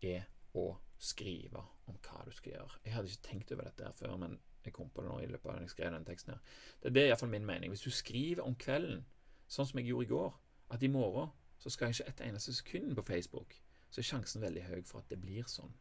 er 0.00 0.24
å 0.56 0.66
skrive 0.96 1.60
om 1.90 2.00
hva 2.00 2.24
du 2.24 2.32
skal 2.32 2.54
gjøre. 2.54 2.80
Jeg 2.86 2.96
hadde 2.96 3.12
ikke 3.12 3.28
tenkt 3.28 3.52
over 3.52 3.68
dette 3.68 3.84
her 3.84 3.96
før, 4.00 4.16
men 4.22 4.38
jeg 4.64 4.74
kom 4.74 4.88
på 4.90 5.04
det 5.04 5.10
nå 5.10 5.20
i 5.20 5.28
løpet 5.28 5.50
av 5.50 5.58
den 5.58 5.66
jeg 5.68 5.74
skrev 5.76 5.92
den 5.92 6.06
teksten 6.08 6.32
her. 6.34 6.54
Det, 6.80 6.92
det 6.96 7.02
er 7.02 7.12
iallfall 7.12 7.30
min 7.36 7.46
mening. 7.46 7.74
Hvis 7.74 7.84
du 7.84 7.92
skriver 7.92 8.48
om 8.48 8.56
kvelden, 8.58 9.04
sånn 9.44 9.68
som 9.68 9.80
jeg 9.82 9.90
gjorde 9.90 10.08
i 10.08 10.14
går, 10.14 10.38
at 10.72 10.82
i 10.82 10.90
morgen 10.90 11.36
så 11.58 11.70
skal 11.72 11.90
jeg 11.90 12.00
ikke 12.00 12.12
et 12.12 12.28
eneste 12.28 12.54
sekund 12.54 12.94
på 12.96 13.02
Facebook, 13.02 13.56
så 13.90 14.00
er 14.00 14.08
sjansen 14.10 14.42
veldig 14.42 14.62
høy 14.68 14.80
for 14.84 15.00
at 15.02 15.10
det 15.10 15.20
blir 15.20 15.48
sånn. 15.50 15.72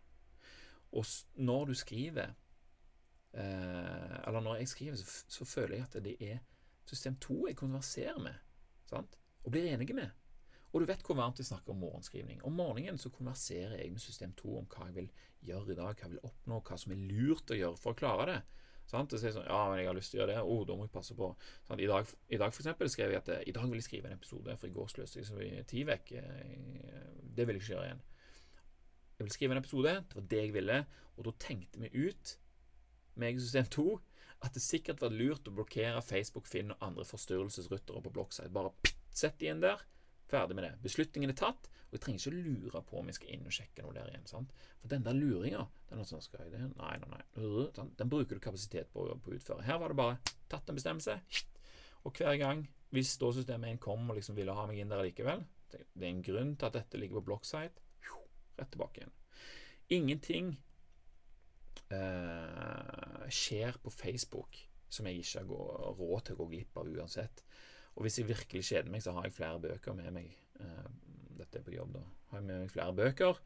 Og 0.95 1.05
når 1.35 1.65
du 1.65 1.73
skriver, 1.75 2.35
eh, 3.33 4.27
eller 4.27 4.39
når 4.41 4.61
jeg 4.61 4.71
skriver, 4.71 4.95
så, 5.27 5.45
føler 5.45 5.75
jeg 5.75 5.87
at 5.87 6.03
det 6.03 6.15
er 6.21 6.37
system 6.85 7.15
2 7.15 7.47
jeg 7.47 7.57
konverserer 7.59 8.21
med, 8.21 8.35
sant? 8.85 9.17
og 9.43 9.51
blir 9.51 9.73
enige 9.73 9.93
med. 9.93 10.09
Og 10.73 10.81
du 10.81 10.89
vet 10.89 11.03
hvor 11.07 11.15
varmt 11.15 11.39
vi 11.39 11.45
snakker 11.47 11.71
om 11.71 11.79
morgenskrivning. 11.79 12.41
Om 12.43 12.57
morgenen 12.57 12.97
så 12.97 13.09
konverserer 13.09 13.77
jeg 13.77 13.91
med 13.91 14.01
system 14.03 14.33
2 14.33 14.57
om 14.59 14.65
hva 14.67 14.89
jeg 14.89 14.95
vil 14.95 15.11
gjøre 15.47 15.71
i 15.71 15.77
dag, 15.77 15.93
hva 15.93 16.07
jeg 16.07 16.11
vil 16.15 16.25
oppnå, 16.27 16.59
hva 16.59 16.77
som 16.77 16.91
er 16.91 17.03
lurt 17.11 17.51
å 17.53 17.59
gjøre 17.59 17.79
for 17.79 17.93
å 17.93 17.99
klare 17.99 18.25
det. 18.31 18.39
Sant? 18.89 19.13
Og 19.13 19.21
så 19.21 19.31
sånn, 19.33 19.47
ja, 19.49 19.61
men 19.69 19.79
jeg 19.81 19.89
har 19.89 19.97
lyst 19.97 20.13
til 20.13 20.19
å 20.19 20.23
gjøre 20.23 20.35
det. 20.35 20.41
Oh, 20.45 20.63
da 20.67 20.77
må 20.77 20.85
jeg 20.85 20.93
passe 20.93 21.17
på. 21.17 21.31
Sant? 21.67 21.81
I 21.81 21.89
dag, 21.89 22.09
i 22.29 22.39
dag 22.41 22.53
for 22.53 22.61
eksempel, 22.61 22.89
skrev 22.93 23.15
jeg 23.15 23.23
at 23.23 23.31
eh, 23.33 23.45
i 23.49 23.55
dag 23.55 23.65
vil 23.69 23.81
jeg 23.81 23.87
skrive 23.87 24.11
en 24.11 24.17
episode, 24.19 24.57
for 24.61 24.69
i 24.69 24.75
går 24.75 24.91
sløste 24.93 25.21
jeg 25.21 25.29
så 25.29 25.39
tid 25.71 25.89
vekk. 25.89 26.11
Eh, 26.21 27.07
det 27.35 27.47
vil 27.47 27.57
jeg 27.57 27.63
ikke 27.63 27.73
gjøre 27.73 27.87
igjen. 27.89 28.03
Jeg 29.15 29.27
vil 29.27 29.35
skrive 29.37 29.55
en 29.55 29.61
episode. 29.63 29.95
Det 30.09 30.19
var 30.19 30.27
det 30.35 30.41
jeg 30.43 30.53
ville. 30.55 30.81
Og 31.15 31.27
da 31.27 31.33
tenkte 31.39 31.81
vi 31.81 32.07
ut, 32.09 32.35
meg 33.21 33.39
og 33.39 33.45
System 33.45 33.71
2, 33.77 33.87
at 34.45 34.53
det 34.53 34.61
sikkert 34.61 35.01
var 35.01 35.15
lurt 35.15 35.47
å 35.47 35.53
blokkere 35.55 36.03
Facebook, 36.05 36.49
Finn 36.51 36.73
og 36.75 36.83
andre 36.83 37.05
forstyrrelsesryttere 37.07 38.03
på 38.03 38.13
Blockside. 38.13 38.53
Bare 38.53 38.73
sett 39.15 39.39
de 39.39 39.49
inn 39.49 39.63
der. 39.63 39.81
Ferdig 40.29 40.57
med 40.57 40.65
det. 40.65 40.73
Beslutningen 40.83 41.31
er 41.31 41.37
tatt, 41.37 41.67
og 41.87 41.97
jeg 41.97 42.03
trenger 42.03 42.23
ikke 42.23 42.45
lure 42.47 42.81
på 42.89 42.99
om 42.99 43.09
jeg 43.11 43.17
skal 43.19 43.33
inn 43.35 43.45
og 43.45 43.55
sjekke 43.55 43.85
noe 43.85 43.93
der 43.95 44.09
igjen. 44.09 44.25
sant? 44.29 44.53
For 44.81 44.91
den 44.91 45.05
der 45.05 45.17
luringa, 45.17 45.65
den 45.91 46.05
sånn? 46.09 46.23
Nei, 46.75 46.95
nei, 47.01 47.09
nei. 47.11 47.21
Den 47.99 48.11
bruker 48.11 48.37
du 48.37 48.43
kapasitet 48.43 48.89
på, 48.93 49.05
å 49.05 49.19
utføre. 49.37 49.65
Her 49.67 49.81
var 49.81 49.93
det 49.93 49.99
bare 50.01 50.35
tatt 50.51 50.69
en 50.69 50.79
bestemmelse, 50.79 51.19
og 52.05 52.17
hver 52.17 52.37
gang, 52.41 52.65
hvis 52.93 53.15
da 53.21 53.31
systemet 53.33 53.77
1 53.77 53.81
kom 53.83 54.09
og 54.09 54.17
liksom 54.19 54.37
ville 54.37 54.53
ha 54.53 54.65
meg 54.69 54.81
inn 54.81 54.93
der 54.93 55.03
likevel, 55.05 55.45
det 55.71 55.81
er 56.05 56.11
en 56.11 56.23
grunn 56.23 56.53
til 56.55 56.69
at 56.69 56.77
dette 56.77 56.99
ligger 57.01 57.19
på 57.19 57.29
blokksite. 57.31 57.81
rett 58.55 58.71
tilbake 58.71 59.01
igjen. 59.01 59.15
Ingenting 59.91 60.53
eh, 61.91 63.25
skjer 63.29 63.75
på 63.83 63.91
Facebook 63.91 64.61
som 64.87 65.09
jeg 65.09 65.19
ikke 65.21 65.43
har 65.43 65.97
råd 65.99 66.21
til 66.25 66.37
å 66.37 66.39
gå 66.39 66.47
glipp 66.53 66.77
av 66.79 66.87
uansett. 66.87 67.43
Og 67.95 68.03
hvis 68.03 68.19
jeg 68.19 68.27
virkelig 68.27 68.63
kjeder 68.67 68.91
meg, 68.91 69.03
så 69.03 69.13
har 69.15 69.27
jeg 69.27 69.35
flere 69.35 69.59
bøker 69.63 69.95
med 69.95 70.11
meg. 70.15 70.31
Eh, 70.59 70.87
dette 71.39 71.59
er 71.59 71.63
på 71.63 71.75
jobb, 71.75 71.95
da. 71.95 72.03
Har 72.31 72.41
jeg 72.41 72.47
med 72.49 72.63
meg 72.65 72.71
flere 72.71 72.95
bøker. 72.95 73.39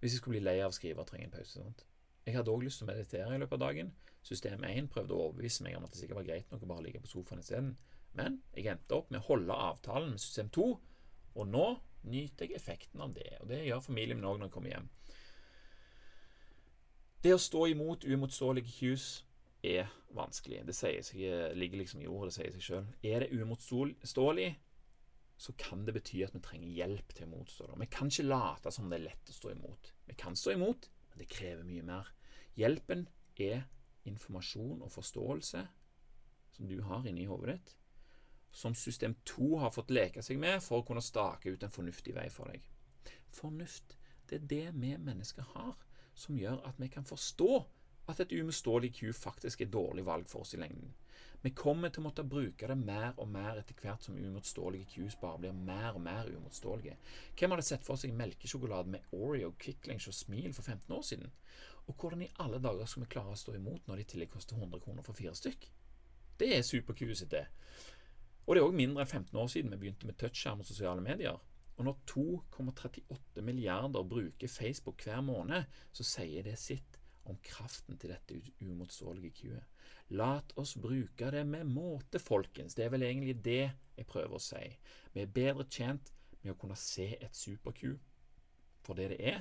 Hvis 0.00 0.14
jeg 0.14 0.22
skulle 0.22 0.38
bli 0.38 0.46
lei 0.46 0.58
av 0.62 0.70
å 0.70 0.76
skrive 0.76 1.02
og 1.02 1.08
trenger 1.10 1.30
en 1.30 1.34
pause. 1.38 1.62
Sant? 1.62 1.86
Jeg 2.26 2.36
hadde 2.36 2.52
òg 2.52 2.62
lyst 2.66 2.80
til 2.82 2.86
å 2.86 2.92
meditere 2.92 3.34
i 3.34 3.40
løpet 3.42 3.58
av 3.58 3.64
dagen. 3.64 3.92
System 4.26 4.64
1 4.66 4.88
prøvde 4.90 5.14
å 5.14 5.28
overbevise 5.28 5.62
meg 5.62 5.76
om 5.78 5.86
at 5.86 5.94
det 5.94 6.00
sikkert 6.00 6.20
var 6.20 6.28
greit 6.28 6.50
nok 6.50 6.64
å 6.66 6.70
bare 6.70 6.86
ligge 6.86 7.02
på 7.02 7.10
sofaen 7.10 7.42
isteden. 7.42 7.76
Men 8.18 8.40
jeg 8.54 8.70
endte 8.72 8.96
opp 8.96 9.10
med 9.10 9.20
å 9.20 9.28
holde 9.28 9.58
avtalen 9.66 10.14
med 10.14 10.22
system 10.22 10.48
2, 10.54 10.66
og 11.36 11.48
nå 11.52 11.66
nyter 12.10 12.48
jeg 12.48 12.58
effekten 12.58 13.02
av 13.02 13.14
det. 13.14 13.28
Og 13.40 13.50
det 13.50 13.64
gjør 13.66 13.84
familien 13.84 14.18
min 14.18 14.28
òg 14.28 14.40
når 14.40 14.48
jeg 14.48 14.54
kommer 14.56 14.72
hjem. 14.72 14.88
Det 17.22 17.34
å 17.34 17.42
stå 17.42 17.66
imot 17.72 18.06
uimotståelige 18.06 18.74
cues 18.78 19.06
er 19.66 19.90
vanskelig. 20.16 20.62
Det 20.68 20.74
seg, 20.76 21.10
ligger 21.58 21.82
liksom 21.82 22.02
i 22.02 22.08
ordet, 22.08 22.32
det 22.32 22.36
sier 22.38 22.54
seg 22.54 22.66
sjøl. 22.66 22.88
Er 23.06 23.24
det 23.24 23.32
uimotståelig, 23.34 24.50
så 25.36 25.52
kan 25.60 25.84
det 25.84 25.92
bety 25.96 26.22
at 26.24 26.34
vi 26.34 26.40
trenger 26.44 26.76
hjelp 26.78 27.14
til 27.14 27.26
å 27.26 27.32
motstå 27.34 27.68
det. 27.68 27.80
Vi 27.82 27.88
kan 27.92 28.10
ikke 28.12 28.28
late 28.28 28.72
som 28.72 28.88
det 28.88 29.00
er 29.00 29.08
lett 29.10 29.32
å 29.32 29.36
stå 29.36 29.52
imot. 29.52 29.90
Vi 30.08 30.16
kan 30.16 30.36
stå 30.38 30.54
imot, 30.56 30.88
men 31.10 31.20
det 31.20 31.28
krever 31.32 31.66
mye 31.68 31.84
mer. 31.84 32.12
Hjelpen 32.56 33.04
er 33.36 33.66
informasjon 34.08 34.80
og 34.80 34.92
forståelse 34.94 35.66
som 36.56 36.70
du 36.70 36.78
har 36.88 37.04
inni 37.04 37.26
hodet 37.28 37.56
ditt, 37.56 37.74
som 38.56 38.72
system 38.74 39.18
2 39.28 39.58
har 39.60 39.74
fått 39.74 39.92
leke 39.92 40.22
seg 40.24 40.38
med 40.40 40.62
for 40.64 40.80
å 40.80 40.86
kunne 40.88 41.04
stake 41.04 41.52
ut 41.52 41.66
en 41.66 41.74
fornuftig 41.74 42.14
vei 42.16 42.30
for 42.32 42.48
deg. 42.48 42.64
Fornuft, 43.36 43.98
det 44.30 44.38
er 44.38 44.46
det 44.48 44.66
vi 44.78 44.94
mennesker 44.96 45.44
har, 45.52 45.74
som 46.16 46.38
gjør 46.40 46.62
at 46.64 46.80
vi 46.80 46.88
kan 46.88 47.04
forstå 47.04 47.50
at 48.06 48.20
et 48.22 48.32
uimotståelig 48.32 48.92
Q 48.98 49.12
faktisk 49.16 49.64
er 49.64 49.72
dårlig 49.72 50.04
valg 50.06 50.28
for 50.30 50.44
oss 50.44 50.54
i 50.54 50.60
lengden. 50.60 50.94
Vi 51.42 51.52
kommer 51.54 51.92
til 51.92 52.02
å 52.02 52.06
måtte 52.08 52.24
bruke 52.26 52.66
det 52.66 52.76
mer 52.78 53.12
og 53.22 53.28
mer 53.30 53.60
etter 53.60 53.76
hvert 53.78 54.02
som 54.02 54.16
uimotståelige 54.16 54.88
Qs 54.94 55.18
bare 55.20 55.42
blir 55.42 55.54
mer 55.54 55.94
og 55.94 56.02
mer 56.02 56.30
uimotståelige. 56.30 56.96
Hvem 57.38 57.52
hadde 57.54 57.66
sett 57.66 57.84
for 57.86 58.00
seg 58.00 58.14
melkesjokolade 58.16 58.90
med 58.94 59.10
Oreo, 59.14 59.52
Quick 59.60 59.86
og 59.94 60.14
Smil 60.16 60.54
for 60.56 60.62
15 60.62 60.94
år 60.96 61.04
siden? 61.06 61.34
Og 61.86 61.94
hvordan 61.94 62.24
i 62.26 62.32
alle 62.42 62.58
dager 62.62 62.88
skal 62.90 63.04
vi 63.04 63.10
klare 63.12 63.34
å 63.34 63.38
stå 63.38 63.54
imot 63.54 63.86
når 63.86 64.00
de 64.00 64.06
i 64.06 64.08
tillegg 64.10 64.32
koster 64.32 64.58
100 64.58 64.82
kroner 64.82 65.06
for 65.06 65.18
fire 65.18 65.34
stykk? 65.38 65.68
Det 66.40 66.50
er 66.56 66.66
super-Q 66.66 67.14
sitt, 67.14 67.30
det. 67.30 67.46
Og 68.46 68.54
det 68.54 68.62
er 68.62 68.66
òg 68.66 68.74
mindre 68.78 69.04
enn 69.04 69.10
15 69.10 69.38
år 69.38 69.52
siden 69.52 69.72
vi 69.74 69.80
begynte 69.84 70.08
med 70.08 70.18
touchskjerm 70.18 70.62
og 70.62 70.68
sosiale 70.68 71.04
medier. 71.04 71.38
Og 71.76 71.84
når 71.84 71.96
2,38 72.10 73.42
milliarder 73.44 74.02
bruker 74.02 74.48
Facebook 74.48 75.02
hver 75.04 75.20
måned, 75.24 75.66
så 75.92 76.06
sier 76.06 76.46
det 76.46 76.58
sitt 76.58 76.95
om 77.26 77.38
kraften 77.42 77.98
til 77.98 78.12
dette 78.12 78.38
uimotståelige 78.60 79.34
kuet. 79.40 79.64
Lat 80.14 80.52
oss 80.56 80.76
bruke 80.78 81.30
det 81.34 81.42
med 81.46 81.66
måte, 81.66 82.20
folkens. 82.22 82.74
Det 82.74 82.84
er 82.84 82.92
vel 82.94 83.02
egentlig 83.02 83.38
det 83.44 83.64
jeg 83.96 84.06
prøver 84.06 84.38
å 84.38 84.42
si. 84.42 84.62
Vi 85.14 85.24
er 85.24 85.32
bedre 85.34 85.66
tjent 85.70 86.12
med 86.42 86.54
å 86.54 86.58
kunne 86.60 86.78
se 86.78 87.12
et 87.20 87.36
super-Q 87.36 87.96
for 88.86 88.94
det 88.94 89.08
det 89.10 89.20
er, 89.34 89.40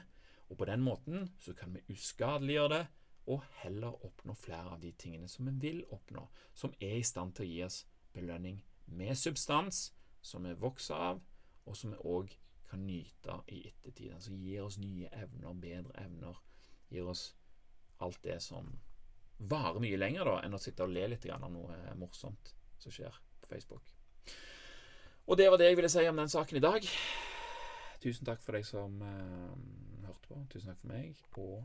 og 0.49 0.57
på 0.57 0.65
den 0.65 0.81
måten 0.81 1.29
så 1.39 1.53
kan 1.53 1.73
vi 1.73 1.83
uskadeliggjøre 1.93 2.69
det 2.73 2.85
og 3.25 3.41
heller 3.61 4.05
oppnå 4.05 4.33
flere 4.37 4.73
av 4.75 4.81
de 4.81 4.91
tingene 4.91 5.27
som 5.29 5.45
vi 5.49 5.53
vil 5.61 5.83
oppnå, 5.93 6.27
som 6.53 6.73
er 6.79 6.99
i 6.99 7.05
stand 7.05 7.33
til 7.33 7.45
å 7.45 7.49
gi 7.49 7.61
oss 7.65 7.79
belønning 8.13 8.61
med 8.85 9.17
substans 9.17 9.87
som 10.21 10.45
vi 10.45 10.53
vokser 10.57 10.95
av, 10.95 11.21
og 11.65 11.77
som 11.77 11.93
vi 11.93 12.01
òg 12.05 12.35
kan 12.69 12.85
nyte 12.85 13.39
i 13.53 13.63
ettertid. 13.69 14.13
Altså 14.13 14.33
gir 14.33 14.65
oss 14.65 14.77
nye 14.81 15.09
evner, 15.13 15.53
bedre 15.53 15.93
evner, 16.03 16.37
gir 16.89 17.09
oss 17.09 17.31
alt 18.03 18.21
det 18.23 18.39
som 18.43 18.71
varer 19.37 19.81
mye 19.83 19.99
lenger 19.99 20.27
da, 20.27 20.35
enn 20.45 20.55
å 20.55 20.61
sitte 20.61 20.85
og 20.85 20.93
le 20.95 21.07
litt 21.11 21.27
av 21.31 21.45
noe 21.51 21.75
morsomt 21.99 22.53
som 22.79 22.93
skjer 22.93 23.15
på 23.41 23.51
Facebook. 23.51 23.91
Og 25.25 25.37
det 25.37 25.49
var 25.49 25.59
det 25.59 25.71
jeg 25.71 25.79
ville 25.79 25.91
si 25.91 26.05
om 26.07 26.19
den 26.21 26.31
saken 26.31 26.59
i 26.59 26.63
dag. 26.63 26.85
Tusen 28.03 28.27
takk 28.27 28.43
for 28.45 28.57
deg 28.57 28.65
som 28.67 28.99
eh, 29.01 29.53
hørte 30.05 30.27
på. 30.27 30.37
Tusen 30.53 30.69
takk 30.69 30.81
for 30.83 30.91
meg, 30.91 31.21
og 31.41 31.63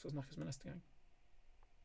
så 0.00 0.10
snakkes 0.10 0.40
vi 0.40 0.48
neste 0.48 0.70
gang. 0.70 0.80